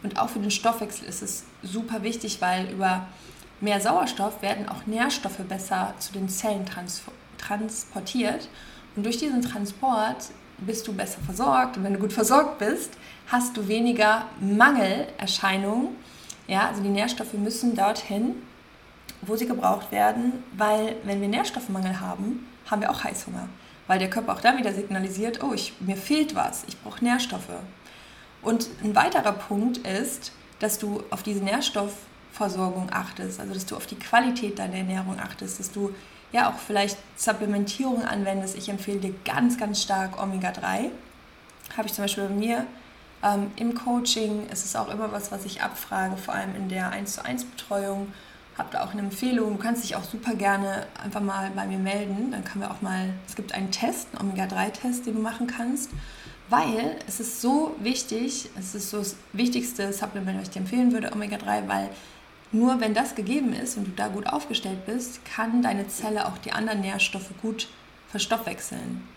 Und 0.03 0.19
auch 0.19 0.29
für 0.29 0.39
den 0.39 0.51
Stoffwechsel 0.51 1.07
ist 1.07 1.23
es 1.23 1.45
super 1.63 2.03
wichtig, 2.03 2.41
weil 2.41 2.69
über 2.69 3.07
mehr 3.61 3.79
Sauerstoff 3.79 4.41
werden 4.41 4.67
auch 4.67 4.85
Nährstoffe 4.85 5.39
besser 5.47 5.93
zu 5.99 6.13
den 6.13 6.29
Zellen 6.29 6.65
trans 6.65 7.01
transportiert. 7.37 8.49
Und 8.95 9.05
durch 9.05 9.17
diesen 9.17 9.41
Transport 9.41 10.27
bist 10.57 10.87
du 10.87 10.93
besser 10.93 11.19
versorgt. 11.21 11.77
Und 11.77 11.83
wenn 11.83 11.93
du 11.93 11.99
gut 11.99 12.13
versorgt 12.13 12.59
bist, 12.59 12.91
hast 13.27 13.57
du 13.57 13.67
weniger 13.67 14.25
Mangelerscheinungen. 14.39 15.89
Ja, 16.47 16.67
also 16.67 16.83
die 16.83 16.89
Nährstoffe 16.89 17.33
müssen 17.33 17.75
dorthin, 17.75 18.35
wo 19.21 19.35
sie 19.35 19.47
gebraucht 19.47 19.91
werden, 19.91 20.43
weil 20.57 20.95
wenn 21.03 21.21
wir 21.21 21.27
Nährstoffmangel 21.27 21.99
haben, 21.99 22.47
haben 22.69 22.81
wir 22.81 22.91
auch 22.91 23.03
Heißhunger. 23.03 23.47
Weil 23.87 23.99
der 23.99 24.09
Körper 24.09 24.33
auch 24.33 24.41
da 24.41 24.57
wieder 24.57 24.73
signalisiert, 24.73 25.43
oh, 25.43 25.53
ich, 25.53 25.73
mir 25.79 25.97
fehlt 25.97 26.35
was, 26.35 26.63
ich 26.67 26.79
brauche 26.81 27.03
Nährstoffe. 27.03 27.49
Und 28.41 28.67
ein 28.83 28.95
weiterer 28.95 29.33
Punkt 29.33 29.77
ist, 29.79 30.31
dass 30.59 30.79
du 30.79 31.03
auf 31.09 31.23
diese 31.23 31.43
Nährstoffversorgung 32.31 32.89
achtest, 32.91 33.39
also 33.39 33.53
dass 33.53 33.65
du 33.65 33.75
auf 33.75 33.85
die 33.85 33.95
Qualität 33.95 34.59
deiner 34.59 34.75
Ernährung 34.75 35.19
achtest, 35.19 35.59
dass 35.59 35.71
du 35.71 35.93
ja 36.31 36.49
auch 36.49 36.57
vielleicht 36.57 36.97
Supplementierung 37.17 38.03
anwendest. 38.03 38.57
Ich 38.57 38.69
empfehle 38.69 38.99
dir 38.99 39.13
ganz, 39.25 39.57
ganz 39.57 39.81
stark 39.81 40.21
Omega-3. 40.21 40.89
Habe 41.77 41.87
ich 41.87 41.93
zum 41.93 42.05
Beispiel 42.05 42.25
bei 42.25 42.33
mir 42.33 42.65
ähm, 43.23 43.51
im 43.57 43.75
Coaching. 43.75 44.47
Es 44.49 44.63
ist 44.63 44.75
auch 44.75 44.89
immer 44.89 45.11
was, 45.11 45.31
was 45.31 45.45
ich 45.45 45.61
abfrage, 45.61 46.17
vor 46.17 46.33
allem 46.33 46.55
in 46.55 46.69
der 46.69 46.89
1 46.91 47.15
zu 47.15 47.25
1 47.25 47.45
Betreuung. 47.45 48.13
Habe 48.57 48.69
da 48.71 48.83
auch 48.83 48.91
eine 48.91 49.01
Empfehlung. 49.01 49.57
Du 49.57 49.63
kannst 49.63 49.83
dich 49.83 49.95
auch 49.95 50.03
super 50.03 50.35
gerne 50.35 50.85
einfach 51.03 51.21
mal 51.21 51.51
bei 51.55 51.65
mir 51.65 51.79
melden. 51.79 52.31
Dann 52.31 52.43
können 52.43 52.63
wir 52.63 52.71
auch 52.71 52.81
mal, 52.81 53.13
es 53.27 53.35
gibt 53.35 53.53
einen 53.53 53.71
Test, 53.71 54.07
einen 54.13 54.29
Omega-3-Test, 54.29 55.05
den 55.05 55.15
du 55.15 55.21
machen 55.21 55.47
kannst. 55.47 55.89
Weil 56.49 56.97
es 57.07 57.21
ist 57.21 57.41
so 57.41 57.75
wichtig, 57.79 58.49
es 58.59 58.75
ist 58.75 58.89
so 58.89 58.97
das 58.97 59.15
wichtigste 59.31 59.93
Supplement, 59.93 60.37
was 60.37 60.49
ich 60.49 60.53
dir 60.53 60.59
empfehlen 60.59 60.91
würde, 60.91 61.13
Omega-3, 61.13 61.67
weil 61.67 61.89
nur 62.51 62.79
wenn 62.81 62.93
das 62.93 63.15
gegeben 63.15 63.53
ist 63.53 63.77
und 63.77 63.87
du 63.87 63.91
da 63.91 64.07
gut 64.07 64.27
aufgestellt 64.27 64.85
bist, 64.85 65.23
kann 65.25 65.61
deine 65.61 65.87
Zelle 65.87 66.27
auch 66.27 66.37
die 66.37 66.51
anderen 66.51 66.81
Nährstoffe 66.81 67.31
gut 67.41 67.67
verstoffwechseln, 68.09 69.07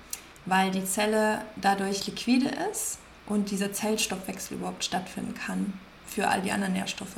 weil 0.47 0.71
die 0.71 0.85
Zelle 0.85 1.45
dadurch 1.57 2.07
liquide 2.07 2.51
ist 2.71 2.99
und 3.27 3.51
dieser 3.51 3.73
Zellstoffwechsel 3.73 4.59
überhaupt 4.59 4.85
stattfinden 4.85 5.35
kann 5.35 5.73
für 6.07 6.29
all 6.29 6.43
die 6.43 6.53
anderen 6.53 6.75
Nährstoffe. 6.75 7.17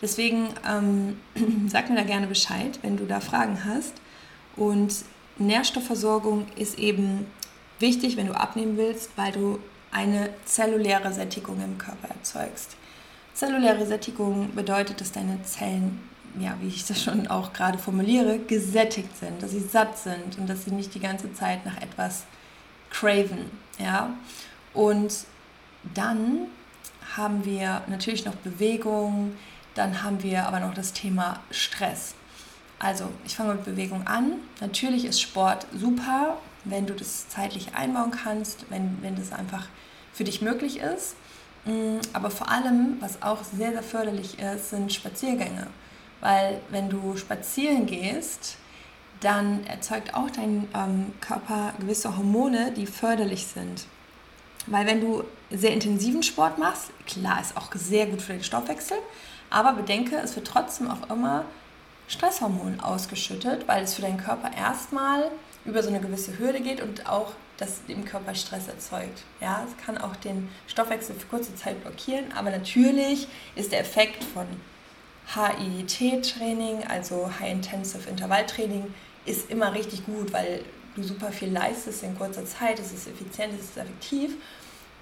Deswegen 0.00 0.48
ähm, 0.68 1.20
sag 1.68 1.90
mir 1.90 1.96
da 1.96 2.04
gerne 2.04 2.26
Bescheid, 2.26 2.78
wenn 2.82 2.96
du 2.96 3.04
da 3.04 3.20
Fragen 3.20 3.64
hast. 3.64 3.94
Und 4.56 4.94
Nährstoffversorgung 5.38 6.46
ist 6.56 6.78
eben 6.78 7.26
wichtig, 7.80 8.16
wenn 8.16 8.28
du 8.28 8.34
abnehmen 8.34 8.76
willst, 8.76 9.10
weil 9.16 9.32
du 9.32 9.58
eine 9.90 10.30
zelluläre 10.44 11.12
Sättigung 11.12 11.62
im 11.62 11.78
Körper 11.78 12.08
erzeugst. 12.08 12.76
Zelluläre 13.34 13.84
Sättigung 13.84 14.54
bedeutet, 14.54 15.00
dass 15.00 15.10
deine 15.10 15.42
Zellen, 15.42 16.00
ja, 16.38 16.56
wie 16.60 16.68
ich 16.68 16.86
das 16.86 17.02
schon 17.02 17.26
auch 17.26 17.52
gerade 17.52 17.78
formuliere, 17.78 18.38
gesättigt 18.38 19.16
sind, 19.16 19.42
dass 19.42 19.50
sie 19.50 19.60
satt 19.60 19.98
sind 19.98 20.38
und 20.38 20.48
dass 20.48 20.64
sie 20.64 20.70
nicht 20.70 20.94
die 20.94 21.00
ganze 21.00 21.32
Zeit 21.34 21.66
nach 21.66 21.76
etwas 21.82 22.24
craven. 22.90 23.50
Ja? 23.78 24.10
Und 24.72 25.12
dann 25.94 26.46
haben 27.16 27.44
wir 27.44 27.82
natürlich 27.88 28.24
noch 28.24 28.36
Bewegung, 28.36 29.36
dann 29.74 30.04
haben 30.04 30.22
wir 30.22 30.46
aber 30.46 30.60
noch 30.60 30.74
das 30.74 30.92
Thema 30.92 31.40
Stress. 31.50 32.14
Also, 32.78 33.08
ich 33.24 33.34
fange 33.34 33.54
mit 33.54 33.64
Bewegung 33.64 34.06
an. 34.06 34.34
Natürlich 34.60 35.04
ist 35.04 35.20
Sport 35.20 35.66
super, 35.76 36.38
wenn 36.64 36.86
du 36.86 36.94
das 36.94 37.28
zeitlich 37.28 37.74
einbauen 37.74 38.10
kannst, 38.10 38.66
wenn, 38.70 38.98
wenn 39.02 39.16
das 39.16 39.32
einfach 39.32 39.66
für 40.12 40.24
dich 40.24 40.40
möglich 40.40 40.78
ist. 40.78 41.16
Mm, 41.64 41.98
aber 42.12 42.30
vor 42.30 42.50
allem, 42.50 42.96
was 43.00 43.22
auch 43.22 43.42
sehr, 43.42 43.72
sehr 43.72 43.82
förderlich 43.82 44.38
ist, 44.38 44.70
sind 44.70 44.92
Spaziergänge. 44.92 45.66
Weil 46.20 46.60
wenn 46.70 46.88
du 46.88 47.16
spazieren 47.16 47.86
gehst, 47.86 48.56
dann 49.20 49.66
erzeugt 49.66 50.14
auch 50.14 50.30
dein 50.30 50.68
ähm, 50.74 51.12
Körper 51.20 51.72
gewisse 51.78 52.16
Hormone, 52.16 52.72
die 52.72 52.86
förderlich 52.86 53.46
sind. 53.46 53.86
Weil 54.66 54.86
wenn 54.86 55.00
du 55.00 55.24
sehr 55.50 55.72
intensiven 55.72 56.22
Sport 56.22 56.58
machst, 56.58 56.90
klar, 57.06 57.40
ist 57.40 57.56
auch 57.56 57.70
sehr 57.74 58.06
gut 58.06 58.22
für 58.22 58.32
den 58.32 58.44
Stoffwechsel, 58.44 58.96
aber 59.50 59.74
bedenke, 59.74 60.16
es 60.16 60.34
wird 60.36 60.46
trotzdem 60.46 60.90
auch 60.90 61.10
immer 61.10 61.44
Stresshormon 62.08 62.80
ausgeschüttet, 62.80 63.66
weil 63.68 63.84
es 63.84 63.94
für 63.94 64.02
deinen 64.02 64.18
Körper 64.18 64.50
erstmal 64.56 65.30
über 65.64 65.82
so 65.82 65.88
eine 65.88 66.00
gewisse 66.00 66.38
Hürde 66.38 66.60
geht 66.60 66.82
und 66.82 67.08
auch 67.08 67.32
das 67.56 67.84
dem 67.86 68.04
Körper 68.04 68.34
Stress 68.34 68.68
erzeugt. 68.68 69.22
Ja, 69.40 69.64
es 69.66 69.84
kann 69.84 69.98
auch 69.98 70.16
den 70.16 70.48
Stoffwechsel 70.66 71.14
für 71.14 71.26
kurze 71.26 71.54
Zeit 71.54 71.82
blockieren, 71.82 72.32
aber 72.32 72.50
natürlich 72.50 73.28
ist 73.54 73.72
der 73.72 73.80
Effekt 73.80 74.24
von 74.24 74.46
HIIT-Training, 75.34 76.84
also 76.88 77.30
High 77.40 77.52
Intensive 77.52 78.08
Intervalltraining, 78.08 78.92
ist 79.24 79.50
immer 79.50 79.72
richtig 79.74 80.04
gut, 80.04 80.32
weil 80.32 80.64
du 80.96 81.02
super 81.02 81.32
viel 81.32 81.50
leistest 81.50 82.02
in 82.02 82.16
kurzer 82.16 82.44
Zeit, 82.44 82.78
es 82.78 82.92
ist 82.92 83.06
effizient, 83.06 83.54
es 83.54 83.66
ist 83.66 83.76
effektiv. 83.76 84.36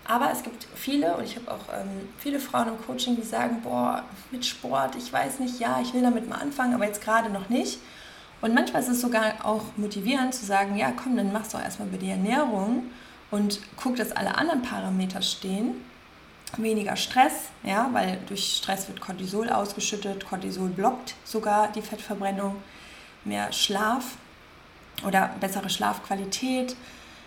Aber 0.04 0.32
es 0.32 0.42
gibt 0.42 0.66
viele, 0.74 1.16
und 1.16 1.24
ich 1.24 1.36
habe 1.36 1.50
auch 1.50 1.72
ähm, 1.72 2.08
viele 2.18 2.40
Frauen 2.40 2.68
im 2.68 2.86
Coaching, 2.86 3.16
die 3.16 3.22
sagen, 3.22 3.60
boah, 3.62 4.04
mit 4.32 4.44
Sport, 4.44 4.96
ich 4.96 5.12
weiß 5.12 5.38
nicht, 5.38 5.60
ja, 5.60 5.80
ich 5.80 5.94
will 5.94 6.02
damit 6.02 6.28
mal 6.28 6.36
anfangen, 6.36 6.74
aber 6.74 6.86
jetzt 6.86 7.02
gerade 7.02 7.30
noch 7.30 7.48
nicht. 7.48 7.78
Und 8.42 8.54
manchmal 8.54 8.82
ist 8.82 8.88
es 8.88 9.00
sogar 9.00 9.34
auch 9.44 9.62
motivierend 9.76 10.34
zu 10.34 10.44
sagen, 10.44 10.76
ja, 10.76 10.90
komm, 10.90 11.16
dann 11.16 11.32
machst 11.32 11.54
du 11.54 11.58
erstmal 11.58 11.88
über 11.88 11.96
die 11.96 12.10
Ernährung 12.10 12.90
und 13.30 13.60
guck, 13.76 13.96
dass 13.96 14.10
alle 14.12 14.34
anderen 14.36 14.62
Parameter 14.62 15.22
stehen. 15.22 15.76
Weniger 16.58 16.96
Stress, 16.96 17.32
ja, 17.62 17.88
weil 17.92 18.18
durch 18.26 18.56
Stress 18.56 18.88
wird 18.88 19.00
Cortisol 19.00 19.48
ausgeschüttet. 19.48 20.26
Cortisol 20.26 20.68
blockt 20.68 21.14
sogar 21.24 21.68
die 21.68 21.80
Fettverbrennung. 21.80 22.56
Mehr 23.24 23.52
Schlaf 23.52 24.16
oder 25.06 25.30
bessere 25.40 25.70
Schlafqualität. 25.70 26.76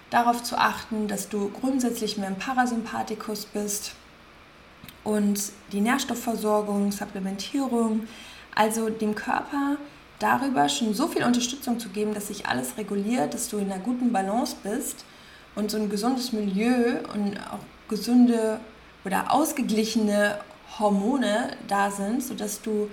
Darauf 0.10 0.44
zu 0.44 0.58
achten, 0.58 1.08
dass 1.08 1.30
du 1.30 1.50
grundsätzlich 1.50 2.18
mehr 2.18 2.28
im 2.28 2.36
Parasympathikus 2.36 3.46
bist. 3.46 3.96
Und 5.06 5.40
die 5.72 5.82
Nährstoffversorgung, 5.82 6.92
Supplementierung, 6.92 8.08
also 8.54 8.90
dem 8.90 9.16
Körper 9.16 9.78
darüber 10.20 10.70
schon 10.70 10.94
so 10.94 11.08
viel 11.08 11.24
Unterstützung 11.24 11.80
zu 11.80 11.90
geben, 11.90 12.14
dass 12.14 12.28
sich 12.28 12.46
alles 12.48 12.78
reguliert, 12.78 13.34
dass 13.34 13.50
du 13.50 13.58
in 13.58 13.72
einer 13.72 13.82
guten 13.82 14.12
Balance 14.12 14.56
bist 14.64 15.06
und 15.56 15.72
so 15.72 15.78
ein 15.78 15.90
gesundes 15.90 16.32
Milieu 16.32 17.00
und 17.14 17.38
auch 17.52 17.60
gesunde 17.90 18.60
oder 19.04 19.32
ausgeglichene 19.32 20.40
Hormone 20.80 21.52
da 21.68 21.92
sind, 21.92 22.24
sodass 22.24 22.62
du 22.62 22.90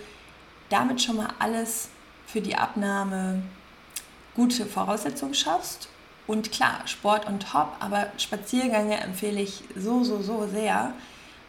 damit 0.68 1.02
schon 1.02 1.16
mal 1.16 1.28
alles 1.38 1.88
für 2.26 2.40
die 2.40 2.56
Abnahme 2.56 3.42
gute 4.34 4.66
Voraussetzungen 4.66 5.34
schaffst. 5.34 5.88
Und 6.26 6.52
klar, 6.52 6.82
Sport 6.86 7.26
on 7.26 7.40
top, 7.40 7.72
aber 7.80 8.06
Spaziergänge 8.16 8.98
empfehle 9.00 9.40
ich 9.40 9.64
so, 9.76 10.04
so, 10.04 10.22
so 10.22 10.46
sehr, 10.46 10.92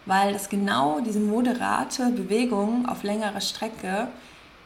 weil 0.05 0.33
das 0.33 0.49
genau 0.49 0.99
diese 0.99 1.19
moderate 1.19 2.09
Bewegung 2.09 2.87
auf 2.89 3.03
längere 3.03 3.39
Strecke 3.39 4.07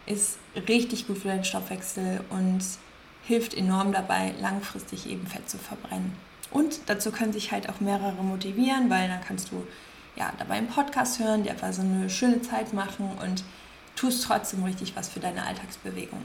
ist 0.07 0.37
richtig 0.67 1.07
gut 1.07 1.19
für 1.19 1.29
den 1.29 1.43
Stoffwechsel 1.43 2.21
und 2.29 2.61
hilft 3.25 3.53
enorm 3.53 3.91
dabei, 3.91 4.33
langfristig 4.39 5.09
eben 5.09 5.27
Fett 5.27 5.49
zu 5.49 5.57
verbrennen. 5.57 6.13
Und 6.49 6.79
dazu 6.87 7.11
können 7.11 7.33
sich 7.33 7.51
halt 7.51 7.69
auch 7.69 7.81
mehrere 7.81 8.23
motivieren, 8.23 8.89
weil 8.89 9.09
dann 9.09 9.21
kannst 9.21 9.51
du 9.51 9.67
ja 10.15 10.31
dabei 10.39 10.55
einen 10.55 10.67
Podcast 10.67 11.19
hören, 11.19 11.43
dir 11.43 11.51
einfach 11.51 11.73
so 11.73 11.81
eine 11.81 12.09
schöne 12.09 12.41
Zeit 12.41 12.73
machen 12.73 13.11
und 13.21 13.43
tust 13.95 14.23
trotzdem 14.23 14.63
richtig 14.63 14.95
was 14.95 15.09
für 15.09 15.19
deine 15.19 15.45
Alltagsbewegung. 15.45 16.23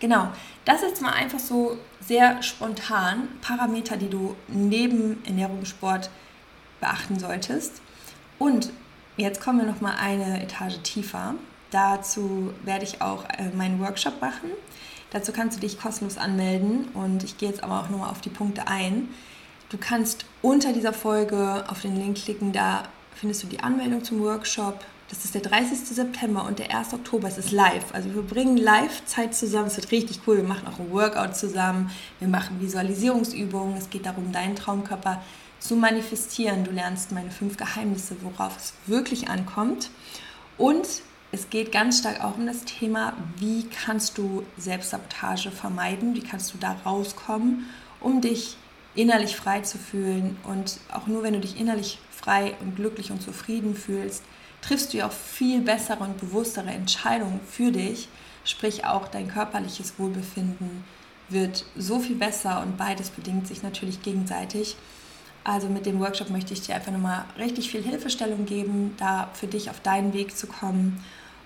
genau, 0.00 0.28
das 0.64 0.82
ist 0.82 1.00
mal 1.00 1.12
einfach 1.12 1.38
so 1.38 1.78
sehr 2.00 2.42
spontan 2.42 3.28
Parameter, 3.40 3.96
die 3.96 4.08
du 4.08 4.36
neben 4.48 5.24
Ernährung, 5.24 5.64
Sport 5.64 6.10
beachten 6.80 7.18
solltest. 7.18 7.80
Und 8.38 8.70
jetzt 9.16 9.40
kommen 9.40 9.60
wir 9.60 9.66
noch 9.66 9.80
mal 9.80 9.96
eine 9.96 10.42
Etage 10.42 10.78
tiefer. 10.82 11.34
Dazu 11.74 12.52
werde 12.62 12.84
ich 12.84 13.02
auch 13.02 13.24
äh, 13.24 13.48
meinen 13.52 13.80
Workshop 13.80 14.20
machen. 14.20 14.48
Dazu 15.10 15.32
kannst 15.32 15.56
du 15.56 15.60
dich 15.60 15.76
kostenlos 15.76 16.18
anmelden 16.18 16.86
und 16.94 17.24
ich 17.24 17.36
gehe 17.36 17.48
jetzt 17.48 17.64
aber 17.64 17.80
auch 17.80 17.90
nochmal 17.90 18.10
auf 18.10 18.20
die 18.20 18.30
Punkte 18.30 18.68
ein. 18.68 19.08
Du 19.70 19.76
kannst 19.76 20.24
unter 20.40 20.72
dieser 20.72 20.92
Folge 20.92 21.64
auf 21.66 21.80
den 21.80 21.96
Link 21.96 22.18
klicken, 22.18 22.52
da 22.52 22.84
findest 23.16 23.42
du 23.42 23.48
die 23.48 23.58
Anmeldung 23.58 24.04
zum 24.04 24.20
Workshop. 24.20 24.84
Das 25.08 25.24
ist 25.24 25.34
der 25.34 25.42
30. 25.42 25.80
September 25.80 26.44
und 26.44 26.60
der 26.60 26.72
1. 26.72 26.94
Oktober. 26.94 27.26
Es 27.26 27.38
ist 27.38 27.50
live. 27.50 27.92
Also 27.92 28.14
wir 28.14 28.22
bringen 28.22 28.56
Live-Zeit 28.56 29.34
zusammen. 29.34 29.66
Es 29.66 29.76
wird 29.76 29.90
richtig 29.90 30.20
cool. 30.28 30.36
Wir 30.36 30.44
machen 30.44 30.68
auch 30.68 30.78
ein 30.78 30.92
Workout 30.92 31.36
zusammen. 31.36 31.90
Wir 32.20 32.28
machen 32.28 32.60
Visualisierungsübungen. 32.60 33.76
Es 33.76 33.90
geht 33.90 34.06
darum, 34.06 34.30
deinen 34.30 34.54
Traumkörper 34.54 35.20
zu 35.58 35.74
manifestieren. 35.74 36.62
Du 36.62 36.70
lernst 36.70 37.10
meine 37.10 37.32
fünf 37.32 37.56
Geheimnisse, 37.56 38.14
worauf 38.22 38.56
es 38.58 38.74
wirklich 38.86 39.28
ankommt. 39.28 39.90
Und 40.56 40.86
es 41.34 41.50
geht 41.50 41.72
ganz 41.72 41.98
stark 41.98 42.22
auch 42.22 42.36
um 42.36 42.46
das 42.46 42.64
Thema, 42.64 43.12
wie 43.38 43.66
kannst 43.68 44.18
du 44.18 44.44
Selbstsabotage 44.56 45.50
vermeiden, 45.50 46.14
wie 46.14 46.22
kannst 46.22 46.54
du 46.54 46.58
da 46.58 46.76
rauskommen, 46.86 47.66
um 48.00 48.20
dich 48.20 48.56
innerlich 48.94 49.34
frei 49.34 49.60
zu 49.60 49.76
fühlen. 49.76 50.36
Und 50.44 50.78
auch 50.92 51.08
nur 51.08 51.24
wenn 51.24 51.34
du 51.34 51.40
dich 51.40 51.58
innerlich 51.58 51.98
frei 52.12 52.54
und 52.60 52.76
glücklich 52.76 53.10
und 53.10 53.20
zufrieden 53.20 53.74
fühlst, 53.74 54.22
triffst 54.62 54.92
du 54.92 54.98
ja 54.98 55.08
auch 55.08 55.12
viel 55.12 55.60
bessere 55.60 56.04
und 56.04 56.20
bewusstere 56.20 56.70
Entscheidungen 56.70 57.40
für 57.50 57.72
dich. 57.72 58.08
Sprich, 58.44 58.84
auch 58.84 59.08
dein 59.08 59.26
körperliches 59.26 59.98
Wohlbefinden 59.98 60.84
wird 61.28 61.64
so 61.76 61.98
viel 61.98 62.16
besser 62.16 62.62
und 62.62 62.76
beides 62.76 63.10
bedingt 63.10 63.48
sich 63.48 63.64
natürlich 63.64 64.02
gegenseitig. 64.02 64.76
Also 65.42 65.68
mit 65.68 65.84
dem 65.84 65.98
Workshop 65.98 66.30
möchte 66.30 66.54
ich 66.54 66.62
dir 66.62 66.76
einfach 66.76 66.92
nochmal 66.92 67.24
richtig 67.36 67.70
viel 67.70 67.82
Hilfestellung 67.82 68.46
geben, 68.46 68.94
da 68.98 69.28
für 69.34 69.48
dich 69.48 69.68
auf 69.68 69.80
deinen 69.80 70.14
Weg 70.14 70.36
zu 70.36 70.46
kommen. 70.46 71.04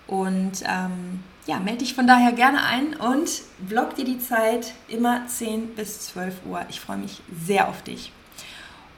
Und 0.09 0.62
ähm, 0.67 1.23
ja, 1.47 1.61
melde 1.61 1.79
dich 1.79 1.95
von 1.95 2.07
daher 2.07 2.33
gerne 2.33 2.65
ein 2.65 2.95
und 2.97 3.43
block 3.61 3.95
dir 3.95 4.05
die 4.05 4.19
Zeit 4.19 4.75
immer 4.88 5.27
10 5.27 5.75
bis 5.75 6.00
12 6.09 6.47
Uhr. 6.47 6.65
Ich 6.69 6.81
freue 6.81 6.97
mich 6.97 7.23
sehr 7.45 7.69
auf 7.69 7.83
dich. 7.83 8.12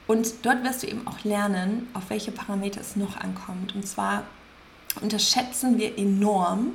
Und 0.07 0.45
dort 0.45 0.63
wirst 0.63 0.83
du 0.83 0.87
eben 0.87 1.07
auch 1.07 1.23
lernen, 1.23 1.87
auf 1.93 2.09
welche 2.09 2.31
Parameter 2.31 2.81
es 2.81 2.95
noch 2.95 3.17
ankommt. 3.17 3.75
Und 3.75 3.87
zwar 3.87 4.23
unterschätzen 5.01 5.77
wir 5.77 5.97
enorm, 5.97 6.71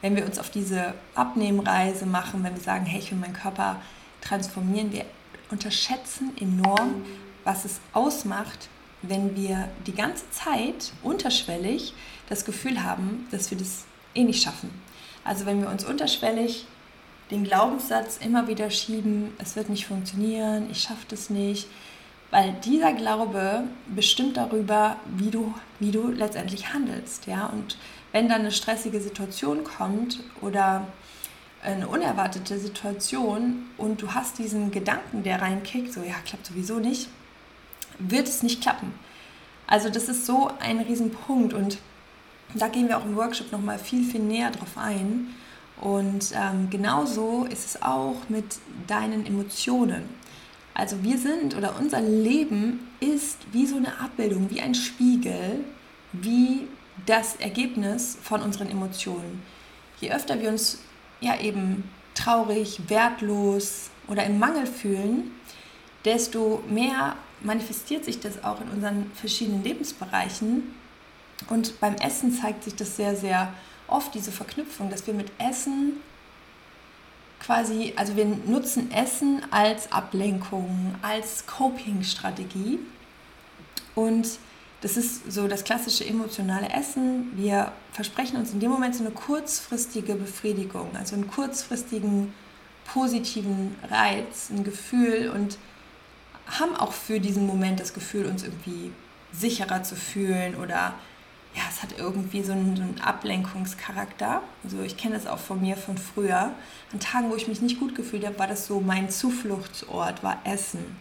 wenn 0.00 0.16
wir 0.16 0.24
uns 0.24 0.38
auf 0.38 0.50
diese 0.50 0.94
Abnehmreise 1.14 2.06
machen, 2.06 2.42
wenn 2.42 2.54
wir 2.54 2.62
sagen, 2.62 2.86
hey, 2.86 3.00
ich 3.00 3.10
will 3.10 3.18
meinen 3.18 3.34
Körper 3.34 3.80
transformieren. 4.20 4.92
Wir 4.92 5.04
unterschätzen 5.50 6.32
enorm, 6.38 7.04
was 7.44 7.64
es 7.64 7.80
ausmacht, 7.92 8.68
wenn 9.02 9.36
wir 9.36 9.68
die 9.86 9.94
ganze 9.94 10.30
Zeit 10.30 10.92
unterschwellig 11.02 11.94
das 12.30 12.46
Gefühl 12.46 12.82
haben, 12.82 13.28
dass 13.30 13.50
wir 13.50 13.58
das 13.58 13.84
eh 14.14 14.24
nicht 14.24 14.42
schaffen. 14.42 14.70
Also 15.24 15.44
wenn 15.44 15.60
wir 15.60 15.68
uns 15.68 15.84
unterschwellig 15.84 16.66
den 17.30 17.44
Glaubenssatz 17.44 18.18
immer 18.24 18.48
wieder 18.48 18.70
schieben, 18.70 19.32
es 19.38 19.54
wird 19.56 19.68
nicht 19.68 19.86
funktionieren, 19.86 20.68
ich 20.70 20.82
schaffe 20.82 21.04
das 21.08 21.28
nicht, 21.28 21.68
weil 22.30 22.54
dieser 22.64 22.92
Glaube 22.92 23.64
bestimmt 23.94 24.36
darüber, 24.36 24.96
wie 25.16 25.30
du, 25.30 25.52
wie 25.78 25.90
du 25.90 26.08
letztendlich 26.08 26.72
handelst. 26.72 27.26
Ja? 27.26 27.46
Und 27.46 27.76
wenn 28.12 28.28
dann 28.28 28.40
eine 28.40 28.52
stressige 28.52 29.00
Situation 29.00 29.64
kommt 29.64 30.20
oder 30.40 30.86
eine 31.62 31.88
unerwartete 31.88 32.58
Situation 32.58 33.68
und 33.76 34.00
du 34.00 34.14
hast 34.14 34.38
diesen 34.38 34.70
Gedanken, 34.70 35.22
der 35.24 35.42
reinkickt, 35.42 35.92
so 35.92 36.02
ja, 36.02 36.14
klappt 36.24 36.46
sowieso 36.46 36.78
nicht, 36.78 37.08
wird 37.98 38.28
es 38.28 38.42
nicht 38.42 38.62
klappen. 38.62 38.94
Also 39.66 39.90
das 39.90 40.08
ist 40.08 40.26
so 40.26 40.50
ein 40.58 40.80
Riesenpunkt 40.80 41.52
und 41.52 41.78
da 42.54 42.68
gehen 42.68 42.88
wir 42.88 42.98
auch 42.98 43.04
im 43.04 43.16
Workshop 43.16 43.52
nochmal 43.52 43.78
viel, 43.78 44.04
viel 44.04 44.20
näher 44.20 44.50
drauf 44.50 44.76
ein. 44.76 45.34
Und 45.80 46.32
ähm, 46.34 46.68
genauso 46.68 47.44
ist 47.44 47.64
es 47.64 47.82
auch 47.82 48.28
mit 48.28 48.44
deinen 48.86 49.24
Emotionen. 49.24 50.02
Also 50.74 51.02
wir 51.02 51.18
sind 51.18 51.56
oder 51.56 51.78
unser 51.78 52.00
Leben 52.00 52.88
ist 53.00 53.38
wie 53.52 53.66
so 53.66 53.76
eine 53.76 53.98
Abbildung, 53.98 54.50
wie 54.50 54.60
ein 54.60 54.74
Spiegel, 54.74 55.64
wie 56.12 56.68
das 57.06 57.36
Ergebnis 57.36 58.18
von 58.22 58.42
unseren 58.42 58.70
Emotionen. 58.70 59.42
Je 60.00 60.12
öfter 60.12 60.40
wir 60.40 60.48
uns 60.48 60.80
ja 61.20 61.38
eben 61.40 61.84
traurig, 62.14 62.80
wertlos 62.88 63.90
oder 64.08 64.24
im 64.24 64.38
Mangel 64.38 64.66
fühlen, 64.66 65.30
desto 66.04 66.62
mehr 66.68 67.16
manifestiert 67.42 68.04
sich 68.04 68.20
das 68.20 68.42
auch 68.44 68.60
in 68.60 68.68
unseren 68.68 69.10
verschiedenen 69.14 69.62
Lebensbereichen. 69.62 70.74
Und 71.48 71.80
beim 71.80 71.94
Essen 71.96 72.32
zeigt 72.32 72.64
sich 72.64 72.76
das 72.76 72.96
sehr, 72.96 73.16
sehr 73.16 73.52
oft, 73.86 74.14
diese 74.14 74.32
Verknüpfung, 74.32 74.90
dass 74.90 75.06
wir 75.06 75.14
mit 75.14 75.30
Essen 75.38 76.00
quasi, 77.40 77.94
also 77.96 78.16
wir 78.16 78.26
nutzen 78.26 78.90
Essen 78.92 79.42
als 79.50 79.90
Ablenkung, 79.90 80.94
als 81.02 81.46
Coping-Strategie. 81.46 82.78
Und 83.94 84.28
das 84.82 84.96
ist 84.96 85.30
so 85.30 85.48
das 85.48 85.64
klassische 85.64 86.06
emotionale 86.06 86.70
Essen. 86.70 87.32
Wir 87.36 87.72
versprechen 87.92 88.36
uns 88.36 88.52
in 88.52 88.60
dem 88.60 88.70
Moment 88.70 88.94
so 88.94 89.04
eine 89.04 89.12
kurzfristige 89.12 90.14
Befriedigung, 90.14 90.90
also 90.96 91.14
einen 91.16 91.30
kurzfristigen 91.30 92.32
positiven 92.84 93.76
Reiz, 93.90 94.50
ein 94.50 94.64
Gefühl 94.64 95.30
und 95.34 95.58
haben 96.46 96.74
auch 96.76 96.92
für 96.92 97.20
diesen 97.20 97.46
Moment 97.46 97.78
das 97.78 97.94
Gefühl, 97.94 98.26
uns 98.26 98.42
irgendwie 98.42 98.90
sicherer 99.32 99.82
zu 99.82 99.94
fühlen 99.94 100.56
oder 100.56 100.94
ja, 101.54 101.62
es 101.68 101.82
hat 101.82 101.98
irgendwie 101.98 102.42
so 102.42 102.52
einen, 102.52 102.76
so 102.76 102.82
einen 102.82 103.00
Ablenkungscharakter. 103.00 104.42
Also 104.62 104.82
ich 104.82 104.96
kenne 104.96 105.16
das 105.16 105.26
auch 105.26 105.38
von 105.38 105.60
mir 105.60 105.76
von 105.76 105.98
früher. 105.98 106.52
An 106.92 107.00
Tagen, 107.00 107.30
wo 107.30 107.36
ich 107.36 107.48
mich 107.48 107.60
nicht 107.60 107.80
gut 107.80 107.94
gefühlt 107.94 108.24
habe, 108.24 108.38
war 108.38 108.46
das 108.46 108.66
so 108.66 108.80
mein 108.80 109.10
Zufluchtsort, 109.10 110.22
war 110.22 110.38
Essen. 110.44 110.96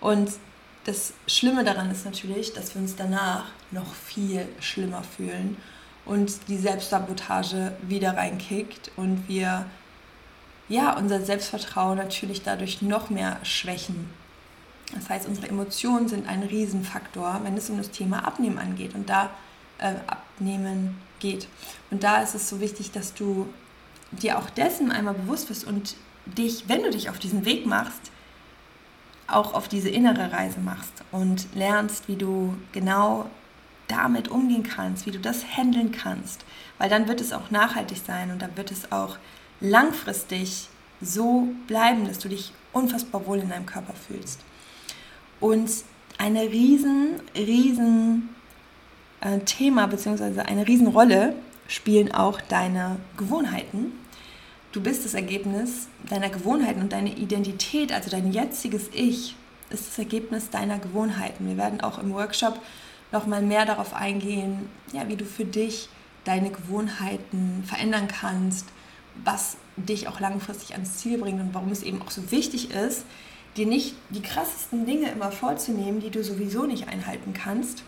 Und 0.00 0.30
das 0.84 1.12
Schlimme 1.26 1.64
daran 1.64 1.90
ist 1.90 2.04
natürlich, 2.04 2.52
dass 2.52 2.74
wir 2.74 2.80
uns 2.80 2.94
danach 2.96 3.46
noch 3.72 3.92
viel 3.94 4.48
schlimmer 4.60 5.02
fühlen 5.02 5.56
und 6.06 6.48
die 6.48 6.56
Selbstsabotage 6.56 7.76
wieder 7.82 8.16
reinkickt 8.16 8.92
und 8.96 9.28
wir 9.28 9.66
ja 10.68 10.96
unser 10.96 11.20
Selbstvertrauen 11.20 11.98
natürlich 11.98 12.42
dadurch 12.42 12.80
noch 12.80 13.10
mehr 13.10 13.38
schwächen. 13.42 14.08
Das 14.94 15.10
heißt, 15.10 15.28
unsere 15.28 15.48
Emotionen 15.48 16.08
sind 16.08 16.26
ein 16.26 16.42
Riesenfaktor, 16.42 17.40
wenn 17.42 17.56
es 17.56 17.68
um 17.68 17.76
das 17.76 17.90
Thema 17.90 18.26
Abnehmen 18.26 18.58
angeht. 18.58 18.94
Und 18.94 19.10
da 19.10 19.30
äh, 19.78 19.94
Abnehmen 20.06 20.96
geht. 21.20 21.48
Und 21.90 22.02
da 22.02 22.22
ist 22.22 22.34
es 22.34 22.48
so 22.48 22.60
wichtig, 22.60 22.90
dass 22.92 23.14
du 23.14 23.48
dir 24.12 24.38
auch 24.38 24.50
dessen 24.50 24.90
einmal 24.90 25.14
bewusst 25.14 25.48
bist 25.48 25.64
und 25.64 25.96
dich, 26.26 26.68
wenn 26.68 26.82
du 26.82 26.90
dich 26.90 27.10
auf 27.10 27.18
diesen 27.18 27.44
Weg 27.44 27.66
machst, 27.66 28.10
auch 29.26 29.52
auf 29.54 29.68
diese 29.68 29.90
innere 29.90 30.32
Reise 30.32 30.60
machst 30.60 30.92
und 31.12 31.54
lernst, 31.54 32.08
wie 32.08 32.16
du 32.16 32.56
genau 32.72 33.28
damit 33.86 34.28
umgehen 34.28 34.62
kannst, 34.62 35.06
wie 35.06 35.10
du 35.10 35.18
das 35.18 35.56
handeln 35.56 35.92
kannst, 35.92 36.44
weil 36.78 36.88
dann 36.88 37.08
wird 37.08 37.20
es 37.20 37.32
auch 37.32 37.50
nachhaltig 37.50 37.98
sein 38.06 38.30
und 38.30 38.40
dann 38.40 38.56
wird 38.56 38.70
es 38.70 38.92
auch 38.92 39.16
langfristig 39.60 40.68
so 41.00 41.48
bleiben, 41.66 42.06
dass 42.06 42.18
du 42.18 42.28
dich 42.28 42.52
unfassbar 42.72 43.26
wohl 43.26 43.38
in 43.38 43.48
deinem 43.48 43.66
Körper 43.66 43.94
fühlst. 43.94 44.40
Und 45.40 45.70
eine 46.18 46.42
riesen, 46.42 47.20
riesen 47.34 48.28
äh, 49.20 49.38
Thema 49.40 49.86
bzw. 49.86 50.40
eine 50.40 50.66
Riesenrolle 50.66 51.34
spielen 51.66 52.12
auch 52.12 52.40
deine 52.40 52.96
Gewohnheiten. 53.16 53.92
Du 54.72 54.82
bist 54.82 55.04
das 55.04 55.14
Ergebnis 55.14 55.88
deiner 56.08 56.30
Gewohnheiten 56.30 56.80
und 56.80 56.92
deine 56.92 57.14
Identität, 57.16 57.92
also 57.92 58.10
dein 58.10 58.32
jetziges 58.32 58.88
Ich, 58.92 59.34
ist 59.70 59.88
das 59.88 59.98
Ergebnis 59.98 60.50
deiner 60.50 60.78
Gewohnheiten. 60.78 61.46
Wir 61.46 61.56
werden 61.56 61.80
auch 61.80 61.98
im 61.98 62.12
Workshop 62.12 62.60
nochmal 63.12 63.42
mehr 63.42 63.66
darauf 63.66 63.94
eingehen, 63.94 64.68
ja, 64.92 65.08
wie 65.08 65.16
du 65.16 65.24
für 65.24 65.44
dich 65.44 65.88
deine 66.24 66.50
Gewohnheiten 66.50 67.64
verändern 67.66 68.08
kannst, 68.08 68.66
was 69.24 69.56
dich 69.76 70.08
auch 70.08 70.20
langfristig 70.20 70.72
ans 70.72 70.98
Ziel 70.98 71.18
bringt 71.18 71.40
und 71.40 71.54
warum 71.54 71.70
es 71.70 71.82
eben 71.82 72.02
auch 72.02 72.10
so 72.10 72.30
wichtig 72.30 72.70
ist, 72.70 73.04
dir 73.56 73.66
nicht 73.66 73.94
die 74.10 74.22
krassesten 74.22 74.86
Dinge 74.86 75.10
immer 75.10 75.32
vorzunehmen, 75.32 76.00
die 76.00 76.10
du 76.10 76.22
sowieso 76.22 76.66
nicht 76.66 76.88
einhalten 76.88 77.32
kannst, 77.32 77.82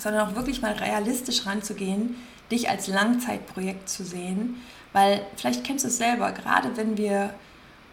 sondern 0.00 0.28
auch 0.28 0.34
wirklich 0.34 0.62
mal 0.62 0.72
realistisch 0.72 1.46
ranzugehen, 1.46 2.16
dich 2.50 2.68
als 2.68 2.86
Langzeitprojekt 2.88 3.88
zu 3.88 4.04
sehen, 4.04 4.56
weil 4.92 5.22
vielleicht 5.36 5.64
kennst 5.64 5.84
du 5.84 5.88
es 5.88 5.98
selber, 5.98 6.32
gerade 6.32 6.76
wenn 6.76 6.96
wir 6.96 7.34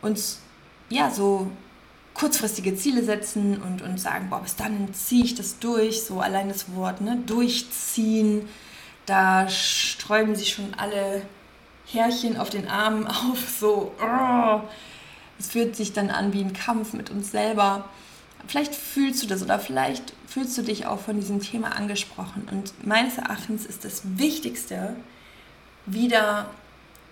uns 0.01 0.39
ja 0.89 1.11
so 1.11 1.51
kurzfristige 2.13 2.75
Ziele 2.75 3.03
setzen 3.03 3.61
und, 3.61 3.83
und 3.83 3.99
sagen, 3.99 4.29
boah, 4.29 4.41
bis 4.41 4.55
dann 4.55 4.93
ziehe 4.93 5.23
ich 5.23 5.35
das 5.35 5.59
durch, 5.59 6.03
so 6.03 6.19
allein 6.19 6.47
das 6.49 6.73
Wort, 6.73 7.01
ne, 7.01 7.19
durchziehen, 7.25 8.47
da 9.05 9.47
sträuben 9.49 10.35
sich 10.35 10.49
schon 10.53 10.73
alle 10.75 11.21
Härchen 11.85 12.37
auf 12.37 12.49
den 12.49 12.67
Armen 12.67 13.07
auf, 13.07 13.49
so. 13.59 13.91
Oh. 14.01 14.61
Es 15.39 15.49
fühlt 15.49 15.75
sich 15.75 15.93
dann 15.93 16.09
an 16.09 16.33
wie 16.33 16.41
ein 16.41 16.53
Kampf 16.53 16.93
mit 16.93 17.11
uns 17.11 17.31
selber. 17.31 17.85
Vielleicht 18.47 18.73
fühlst 18.73 19.23
du 19.23 19.27
das 19.27 19.43
oder 19.43 19.60
vielleicht 19.60 20.13
fühlst 20.25 20.57
du 20.57 20.62
dich 20.62 20.86
auch 20.86 20.99
von 20.99 21.19
diesem 21.19 21.41
Thema 21.41 21.75
angesprochen. 21.75 22.47
Und 22.51 22.86
meines 22.86 23.17
Erachtens 23.17 23.65
ist 23.65 23.83
das 23.83 24.01
Wichtigste, 24.17 24.95
wieder 25.86 26.49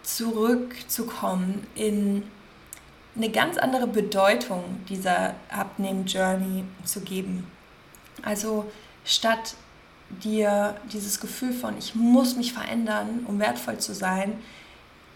zurückzukommen 0.04 1.66
in 1.76 2.24
eine 3.16 3.30
ganz 3.30 3.58
andere 3.58 3.88
Bedeutung 3.88 4.64
dieser 4.90 5.36
Abnehmen-Journey 5.50 6.66
zu 6.84 7.02
geben. 7.02 7.48
Also 8.24 8.70
statt 9.06 9.56
dir 10.24 10.76
dieses 10.92 11.20
Gefühl 11.20 11.54
von, 11.54 11.78
ich 11.78 11.96
muss 11.96 12.36
mich 12.36 12.54
verändern, 12.54 13.26
um 13.28 13.40
wertvoll 13.40 13.78
zu 13.78 13.94
sein, 13.94 14.34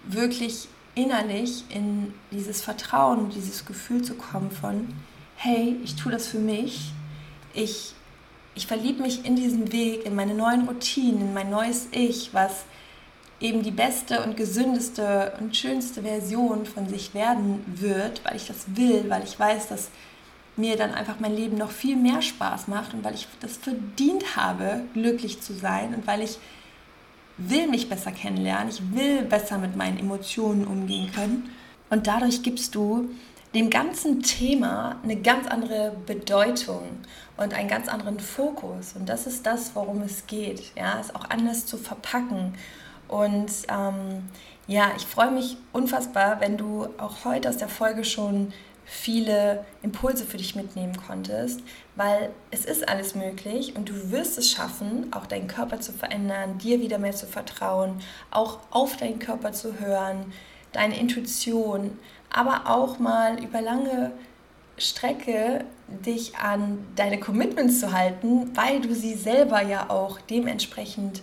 wirklich 0.04 0.68
innerlich 0.96 1.66
in 1.70 2.14
dieses 2.32 2.62
Vertrauen, 2.62 3.30
dieses 3.30 3.66
Gefühl 3.66 4.02
zu 4.02 4.16
kommen 4.16 4.52
von, 4.52 4.88
hey, 5.42 5.78
ich 5.86 5.96
tue 5.96 6.12
das 6.12 6.28
für 6.28 6.38
mich, 6.38 6.92
ich, 7.54 7.94
ich 8.56 8.68
verliebe 8.68 9.02
mich 9.02 9.26
in 9.26 9.38
diesen 9.38 9.72
Weg, 9.72 10.06
in 10.06 10.14
meine 10.14 10.34
neuen 10.34 10.68
Routinen, 10.68 11.22
in 11.22 11.34
mein 11.34 11.50
neues 11.50 11.88
Ich, 11.92 12.34
was 12.34 12.66
eben 13.40 13.64
die 13.64 13.72
beste 13.72 14.22
und 14.22 14.36
gesündeste 14.36 15.32
und 15.40 15.56
schönste 15.56 16.02
Version 16.02 16.66
von 16.66 16.90
sich 16.90 17.14
werden 17.14 17.64
wird, 17.68 18.22
weil 18.26 18.36
ich 18.36 18.48
das 18.48 18.66
will, 18.76 19.06
weil 19.08 19.24
ich 19.24 19.40
weiß, 19.40 19.70
dass 19.70 19.90
mir 20.58 20.76
dann 20.76 20.94
einfach 20.94 21.22
mein 21.22 21.34
Leben 21.34 21.58
noch 21.58 21.72
viel 21.72 21.96
mehr 21.96 22.22
Spaß 22.22 22.68
macht 22.68 22.94
und 22.94 23.06
weil 23.06 23.16
ich 23.16 23.26
das 23.40 23.56
verdient 23.56 24.36
habe, 24.36 24.82
glücklich 24.94 25.40
zu 25.42 25.54
sein 25.54 25.96
und 25.96 26.06
weil 26.06 26.22
ich 26.22 26.38
will 27.38 27.70
mich 27.70 27.88
besser 27.88 28.12
kennenlernen, 28.12 28.68
ich 28.68 28.82
will 28.94 29.22
besser 29.22 29.58
mit 29.58 29.78
meinen 29.78 30.00
Emotionen 30.00 30.68
umgehen 30.68 31.10
können. 31.14 31.50
Und 31.90 32.08
dadurch 32.08 32.44
gibst 32.44 32.76
du 32.76 33.10
dem 33.54 33.70
ganzen 33.70 34.22
Thema 34.22 34.98
eine 35.04 35.16
ganz 35.16 35.48
andere 35.48 35.96
Bedeutung 36.06 36.84
und 37.38 37.54
einen 37.54 37.68
ganz 37.70 37.88
anderen 37.88 38.20
Fokus. 38.20 38.94
Und 38.94 39.10
das 39.10 39.26
ist 39.26 39.46
das, 39.46 39.72
worum 39.74 40.02
es 40.02 40.28
geht. 40.28 40.76
Ja, 40.76 41.00
es 41.00 41.14
auch 41.16 41.30
anders 41.30 41.66
zu 41.66 41.78
verpacken. 41.78 42.54
Und 43.08 43.52
ähm, 43.70 44.30
ja, 44.68 44.92
ich 44.96 45.06
freue 45.06 45.32
mich 45.32 45.58
unfassbar, 45.74 46.42
wenn 46.42 46.58
du 46.58 46.88
auch 47.00 47.26
heute 47.26 47.50
aus 47.50 47.58
der 47.58 47.70
Folge 47.70 48.04
schon 48.04 48.54
viele 48.86 49.66
Impulse 49.84 50.26
für 50.26 50.38
dich 50.38 50.56
mitnehmen 50.56 50.98
konntest, 51.08 51.62
weil 51.96 52.32
es 52.50 52.66
ist 52.66 52.90
alles 52.90 53.14
möglich 53.14 53.76
und 53.76 53.90
du 53.90 54.12
wirst 54.12 54.38
es 54.40 54.50
schaffen, 54.52 55.14
auch 55.14 55.28
deinen 55.28 55.48
Körper 55.48 55.80
zu 55.80 55.92
verändern, 55.92 56.58
dir 56.58 56.82
wieder 56.82 56.98
mehr 56.98 57.14
zu 57.14 57.28
vertrauen, 57.28 58.00
auch 58.32 58.60
auf 58.72 58.98
deinen 58.98 59.20
Körper 59.20 59.52
zu 59.52 59.80
hören, 59.80 60.34
deine 60.72 61.00
Intuition, 61.00 62.00
aber 62.30 62.70
auch 62.70 63.00
mal 63.00 63.44
über 63.44 63.62
lange 63.62 64.12
Strecke 64.78 65.66
dich 66.06 66.38
an 66.38 66.80
deine 66.96 67.20
Commitments 67.20 67.80
zu 67.80 67.92
halten, 67.92 68.56
weil 68.56 68.82
du 68.82 68.94
sie 68.94 69.16
selber 69.16 69.62
ja 69.62 69.90
auch 69.90 70.20
dementsprechend 70.22 71.22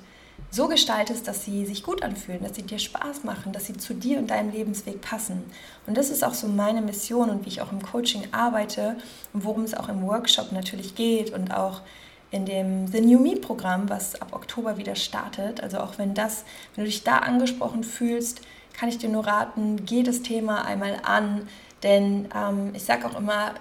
so 0.51 0.69
gestaltest, 0.69 1.27
dass 1.27 1.45
sie 1.45 1.67
sich 1.67 1.83
gut 1.83 2.03
anfühlen, 2.03 2.43
dass 2.43 2.57
sie 2.57 2.63
dir 2.63 2.79
Spaß 2.79 3.25
machen, 3.25 3.53
dass 3.53 3.67
sie 3.67 3.77
zu 3.77 3.95
dir 3.95 4.19
und 4.19 4.31
deinem 4.31 4.51
Lebensweg 4.51 5.01
passen. 5.01 5.45
Und 5.87 5.97
das 5.97 6.11
ist 6.11 6.25
auch 6.25 6.35
so 6.35 6.49
meine 6.49 6.83
Mission 6.83 7.31
und 7.31 7.45
wie 7.45 7.49
ich 7.49 7.61
auch 7.63 7.73
im 7.73 7.83
Coaching 7.83 8.23
arbeite 8.33 8.97
und 9.33 9.45
worum 9.45 9.65
es 9.65 9.75
auch 9.75 9.89
im 9.89 10.03
Workshop 10.07 10.53
natürlich 10.53 10.95
geht 10.95 11.33
und 11.33 11.53
auch 11.53 11.83
in 12.31 12.45
dem 12.45 12.87
The 12.87 13.01
New 13.01 13.19
Me 13.19 13.37
Programm, 13.37 13.89
was 13.89 14.21
ab 14.21 14.29
Oktober 14.33 14.79
wieder 14.79 14.95
startet. 14.95 15.63
Also 15.63 15.79
auch 15.79 15.99
wenn 15.99 16.15
das, 16.15 16.45
wenn 16.75 16.85
du 16.85 16.91
dich 16.91 17.05
da 17.05 17.19
angesprochen 17.19 17.85
fühlst, 17.85 18.41
kann 18.77 18.89
ich 18.89 18.99
dir 18.99 19.09
nur 19.09 19.27
raten, 19.27 19.85
geh 19.87 20.03
das 20.03 20.23
Thema 20.23 20.65
einmal 20.65 21.01
an, 21.03 21.49
denn 21.83 22.29
ähm, 22.35 22.71
ich 22.75 22.85
sage 22.85 23.07
auch 23.07 23.17
immer, 23.19 23.55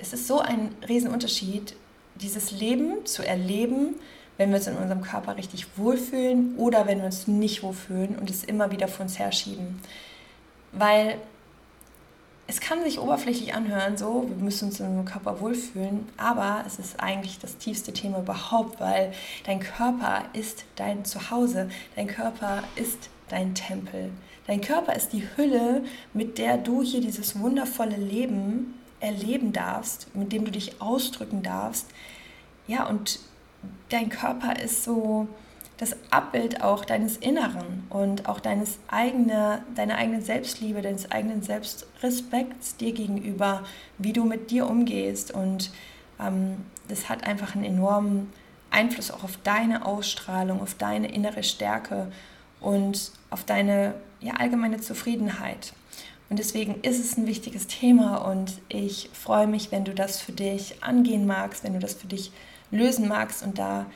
es 0.00 0.12
ist 0.12 0.26
so 0.26 0.40
ein 0.40 0.74
Riesenunterschied, 0.88 1.74
dieses 2.14 2.52
Leben 2.52 3.04
zu 3.04 3.26
erleben, 3.26 3.96
wenn 4.36 4.50
wir 4.50 4.56
uns 4.56 4.66
in 4.66 4.76
unserem 4.76 5.02
Körper 5.02 5.36
richtig 5.36 5.66
wohlfühlen 5.76 6.54
oder 6.56 6.86
wenn 6.86 6.98
wir 6.98 7.06
uns 7.06 7.26
nicht 7.26 7.62
wohlfühlen 7.62 8.18
und 8.18 8.30
es 8.30 8.44
immer 8.44 8.70
wieder 8.70 8.88
vor 8.88 9.04
uns 9.04 9.18
herschieben. 9.18 9.80
Weil 10.72 11.18
es 12.46 12.60
kann 12.60 12.82
sich 12.82 12.98
oberflächlich 12.98 13.54
anhören, 13.54 13.96
so, 13.96 14.24
wir 14.28 14.36
müssen 14.36 14.68
uns 14.68 14.80
in 14.80 14.86
unserem 14.86 15.04
Körper 15.04 15.40
wohlfühlen, 15.40 16.08
aber 16.16 16.64
es 16.66 16.78
ist 16.78 17.00
eigentlich 17.00 17.38
das 17.38 17.58
tiefste 17.58 17.92
Thema 17.92 18.20
überhaupt, 18.20 18.80
weil 18.80 19.12
dein 19.44 19.60
Körper 19.60 20.24
ist 20.32 20.64
dein 20.76 21.04
Zuhause, 21.04 21.68
dein 21.96 22.06
Körper 22.06 22.64
ist 22.76 23.10
dein 23.30 23.54
Tempel. 23.54 24.10
Dein 24.46 24.60
Körper 24.60 24.94
ist 24.94 25.12
die 25.12 25.24
Hülle, 25.36 25.84
mit 26.12 26.38
der 26.38 26.58
du 26.58 26.82
hier 26.82 27.00
dieses 27.00 27.38
wundervolle 27.38 27.96
Leben 27.96 28.74
erleben 29.00 29.52
darfst, 29.52 30.14
mit 30.14 30.32
dem 30.32 30.44
du 30.44 30.50
dich 30.50 30.80
ausdrücken 30.80 31.42
darfst. 31.42 31.86
Ja, 32.66 32.86
und 32.86 33.20
dein 33.88 34.08
Körper 34.10 34.60
ist 34.60 34.84
so 34.84 35.28
das 35.78 35.96
Abbild 36.10 36.62
auch 36.62 36.84
deines 36.84 37.16
Inneren 37.16 37.84
und 37.88 38.28
auch 38.28 38.38
deines 38.38 38.78
eigene, 38.88 39.62
deiner 39.74 39.96
eigenen 39.96 40.20
Selbstliebe, 40.20 40.82
deines 40.82 41.10
eigenen 41.10 41.42
Selbstrespekts 41.42 42.76
dir 42.76 42.92
gegenüber, 42.92 43.64
wie 43.96 44.12
du 44.12 44.24
mit 44.24 44.50
dir 44.50 44.68
umgehst. 44.68 45.32
Und 45.32 45.70
ähm, 46.20 46.56
das 46.88 47.08
hat 47.08 47.24
einfach 47.24 47.54
einen 47.54 47.64
enormen 47.64 48.30
Einfluss 48.70 49.10
auch 49.10 49.24
auf 49.24 49.38
deine 49.42 49.86
Ausstrahlung, 49.86 50.60
auf 50.60 50.74
deine 50.74 51.12
innere 51.12 51.42
Stärke 51.42 52.12
und 52.60 53.12
auf 53.30 53.44
deine 53.44 53.94
ja, 54.20 54.34
allgemeine 54.34 54.80
Zufriedenheit. 54.80 55.72
Und 56.28 56.38
deswegen 56.38 56.80
ist 56.82 57.00
es 57.00 57.16
ein 57.16 57.26
wichtiges 57.26 57.66
Thema 57.66 58.18
und 58.18 58.60
ich 58.68 59.10
freue 59.12 59.48
mich, 59.48 59.72
wenn 59.72 59.84
du 59.84 59.92
das 59.92 60.20
für 60.20 60.32
dich 60.32 60.82
angehen 60.82 61.26
magst, 61.26 61.64
wenn 61.64 61.72
du 61.72 61.80
das 61.80 61.94
für 61.94 62.06
dich 62.06 62.30
lösen 62.70 63.08
magst 63.08 63.42
und 63.42 63.58
da 63.58 63.86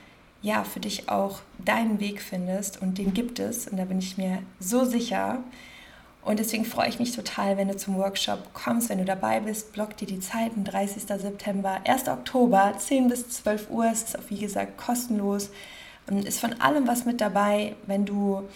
ja 0.43 0.65
für 0.65 0.81
dich 0.81 1.09
auch 1.09 1.41
deinen 1.65 2.01
Weg 2.01 2.21
findest 2.21 2.83
und 2.83 2.99
den 2.99 3.15
gibt 3.15 3.39
es 3.39 3.69
und 3.69 3.77
da 3.77 3.85
bin 3.85 4.01
ich 4.01 4.19
mir 4.19 4.41
so 4.59 4.85
sicher. 4.85 5.39
Und 6.23 6.39
deswegen 6.39 6.65
freue 6.65 6.89
ich 6.89 6.99
mich 6.99 7.15
total, 7.15 7.57
wenn 7.57 7.69
du 7.69 7.77
zum 7.77 7.97
Workshop 7.97 8.55
kommst, 8.55 8.89
wenn 8.89 8.99
du 8.99 9.05
dabei 9.05 9.41
bist. 9.41 9.73
Block 9.73 9.97
dir 9.97 10.07
die 10.07 10.21
Zeiten, 10.21 10.65
30. 10.65 11.03
September, 11.03 11.81
1. 11.85 12.09
Oktober, 12.09 12.73
10 12.79 13.09
bis 13.09 13.29
12 13.29 13.69
Uhr. 13.71 13.91
Ist 13.91 14.19
auch, 14.19 14.23
wie 14.31 14.39
gesagt, 14.39 14.79
kostenlos. 14.79 15.51
Und 16.07 16.25
ist 16.25 16.41
von 16.41 16.61
allem 16.63 16.89
was 16.89 17.05
mit 17.05 17.21
dabei. 17.21 17.77
Wenn 17.87 18.07
du 18.07 18.49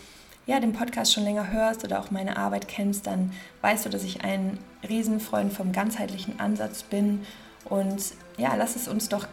ja, 0.48 0.60
den 0.60 0.72
Podcast 0.72 1.12
schon 1.12 1.24
länger 1.24 1.52
hörst 1.52 1.84
oder 1.84 2.00
auch 2.00 2.10
meine 2.10 2.38
Arbeit 2.38 2.68
kennst, 2.68 3.06
dann 3.06 3.32
weißt 3.60 3.84
du, 3.84 3.90
dass 3.90 4.02
ich 4.02 4.24
ein 4.24 4.58
Riesenfreund 4.88 5.52
vom 5.52 5.72
ganzheitlichen 5.72 6.40
Ansatz 6.40 6.82
bin. 6.82 7.20
Und 7.66 8.02
ja, 8.38 8.54
lass 8.56 8.74
es 8.74 8.88
uns 8.88 9.10
doch 9.10 9.28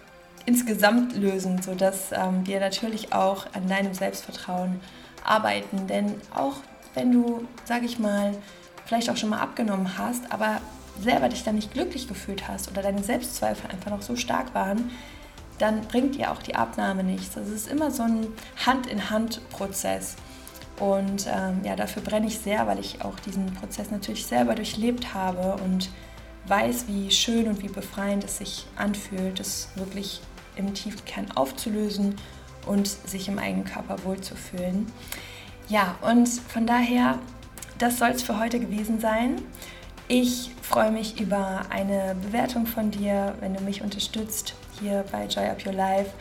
insgesamt 0.45 1.15
lösen, 1.15 1.61
sodass 1.61 2.11
ähm, 2.11 2.45
wir 2.45 2.59
natürlich 2.59 3.13
auch 3.13 3.45
an 3.53 3.69
deinem 3.69 3.93
Selbstvertrauen 3.93 4.81
arbeiten. 5.23 5.87
Denn 5.87 6.15
auch 6.35 6.57
wenn 6.95 7.13
du, 7.13 7.47
sage 7.63 7.85
ich 7.85 7.97
mal, 7.97 8.35
vielleicht 8.85 9.09
auch 9.09 9.15
schon 9.15 9.29
mal 9.29 9.39
abgenommen 9.39 9.97
hast, 9.97 10.33
aber 10.33 10.59
selber 11.01 11.29
dich 11.29 11.45
dann 11.45 11.55
nicht 11.55 11.71
glücklich 11.71 12.09
gefühlt 12.09 12.49
hast 12.49 12.69
oder 12.69 12.81
deine 12.81 13.03
Selbstzweifel 13.03 13.71
einfach 13.71 13.89
noch 13.89 14.01
so 14.01 14.17
stark 14.17 14.53
waren, 14.53 14.91
dann 15.59 15.79
bringt 15.83 16.15
dir 16.15 16.31
auch 16.31 16.43
die 16.43 16.55
Abnahme 16.55 17.05
nichts. 17.05 17.37
Es 17.37 17.47
ist 17.47 17.69
immer 17.69 17.89
so 17.89 18.03
ein 18.03 18.27
Hand-in-Hand-Prozess. 18.65 20.17
Und 20.79 21.27
ähm, 21.27 21.61
ja, 21.63 21.75
dafür 21.75 22.01
brenne 22.01 22.27
ich 22.27 22.39
sehr, 22.39 22.67
weil 22.67 22.79
ich 22.79 23.01
auch 23.03 23.17
diesen 23.19 23.53
Prozess 23.53 23.91
natürlich 23.91 24.25
selber 24.25 24.55
durchlebt 24.55 25.13
habe 25.13 25.61
und 25.63 25.89
weiß, 26.47 26.85
wie 26.87 27.09
schön 27.11 27.47
und 27.47 27.63
wie 27.63 27.69
befreiend 27.69 28.23
es 28.23 28.37
sich 28.37 28.67
anfühlt, 28.75 29.39
das 29.39 29.69
wirklich 29.75 30.21
im 30.55 30.73
Tiefkern 30.73 31.31
aufzulösen 31.31 32.15
und 32.65 32.87
sich 32.87 33.27
im 33.27 33.39
eigenen 33.39 33.65
Körper 33.65 34.03
wohlzufühlen. 34.03 34.91
Ja, 35.69 35.95
und 36.01 36.27
von 36.27 36.67
daher, 36.67 37.19
das 37.77 37.97
soll 37.97 38.09
es 38.09 38.21
für 38.21 38.39
heute 38.39 38.59
gewesen 38.59 38.99
sein. 38.99 39.41
Ich 40.07 40.51
freue 40.61 40.91
mich 40.91 41.19
über 41.19 41.61
eine 41.69 42.15
Bewertung 42.21 42.67
von 42.67 42.91
dir, 42.91 43.33
wenn 43.39 43.55
du 43.55 43.63
mich 43.63 43.81
unterstützt 43.81 44.53
hier 44.79 45.03
bei 45.11 45.25
Joy 45.25 45.47
Up 45.47 45.65
Your 45.65 45.73
Life 45.73 46.11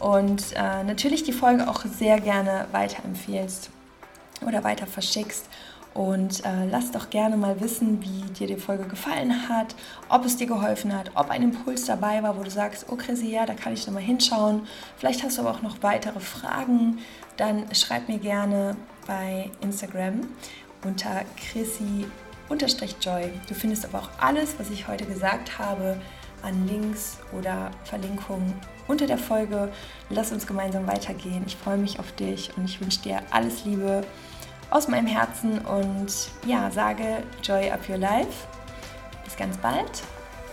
und 0.00 0.52
äh, 0.56 0.82
natürlich 0.82 1.22
die 1.22 1.32
Folge 1.32 1.68
auch 1.68 1.84
sehr 1.84 2.18
gerne 2.18 2.66
weiterempfehlst 2.72 3.70
oder 4.46 4.64
weiter 4.64 4.86
verschickst. 4.86 5.46
Und 5.92 6.44
äh, 6.44 6.66
lass 6.70 6.92
doch 6.92 7.10
gerne 7.10 7.36
mal 7.36 7.60
wissen, 7.60 8.00
wie 8.00 8.22
dir 8.32 8.46
die 8.46 8.60
Folge 8.60 8.84
gefallen 8.84 9.48
hat, 9.48 9.74
ob 10.08 10.24
es 10.24 10.36
dir 10.36 10.46
geholfen 10.46 10.96
hat, 10.96 11.10
ob 11.16 11.30
ein 11.30 11.42
Impuls 11.42 11.84
dabei 11.84 12.22
war, 12.22 12.38
wo 12.38 12.44
du 12.44 12.50
sagst, 12.50 12.86
oh 12.88 12.96
Chrissy, 12.96 13.30
ja, 13.30 13.44
da 13.44 13.54
kann 13.54 13.72
ich 13.72 13.86
nochmal 13.86 14.02
hinschauen. 14.02 14.68
Vielleicht 14.96 15.24
hast 15.24 15.38
du 15.38 15.42
aber 15.42 15.50
auch 15.50 15.62
noch 15.62 15.82
weitere 15.82 16.20
Fragen. 16.20 16.98
Dann 17.36 17.64
schreib 17.74 18.08
mir 18.08 18.18
gerne 18.18 18.76
bei 19.06 19.50
Instagram 19.62 20.28
unter 20.84 21.22
Chrissy-Joy. 21.36 23.30
Du 23.48 23.54
findest 23.54 23.84
aber 23.84 23.98
auch 23.98 24.10
alles, 24.20 24.54
was 24.58 24.70
ich 24.70 24.86
heute 24.86 25.06
gesagt 25.06 25.58
habe, 25.58 26.00
an 26.42 26.66
Links 26.66 27.18
oder 27.36 27.70
Verlinkungen 27.84 28.54
unter 28.88 29.06
der 29.06 29.18
Folge. 29.18 29.70
Lass 30.08 30.32
uns 30.32 30.46
gemeinsam 30.46 30.86
weitergehen. 30.86 31.44
Ich 31.46 31.56
freue 31.56 31.78
mich 31.78 31.98
auf 31.98 32.12
dich 32.12 32.50
und 32.56 32.64
ich 32.64 32.80
wünsche 32.80 33.02
dir 33.02 33.22
alles 33.30 33.64
Liebe 33.64 34.02
aus 34.70 34.88
meinem 34.88 35.06
Herzen 35.06 35.58
und 35.58 36.12
ja, 36.46 36.70
sage 36.70 37.22
Joy 37.42 37.70
Up 37.70 37.88
Your 37.88 37.98
Life. 37.98 38.46
Bis 39.24 39.36
ganz 39.36 39.56
bald, 39.58 40.02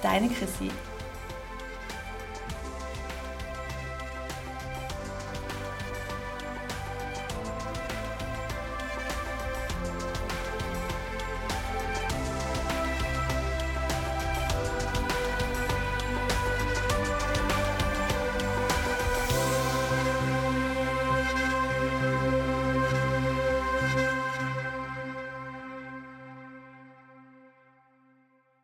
deine 0.01 0.27
Chrissy. 0.29 0.71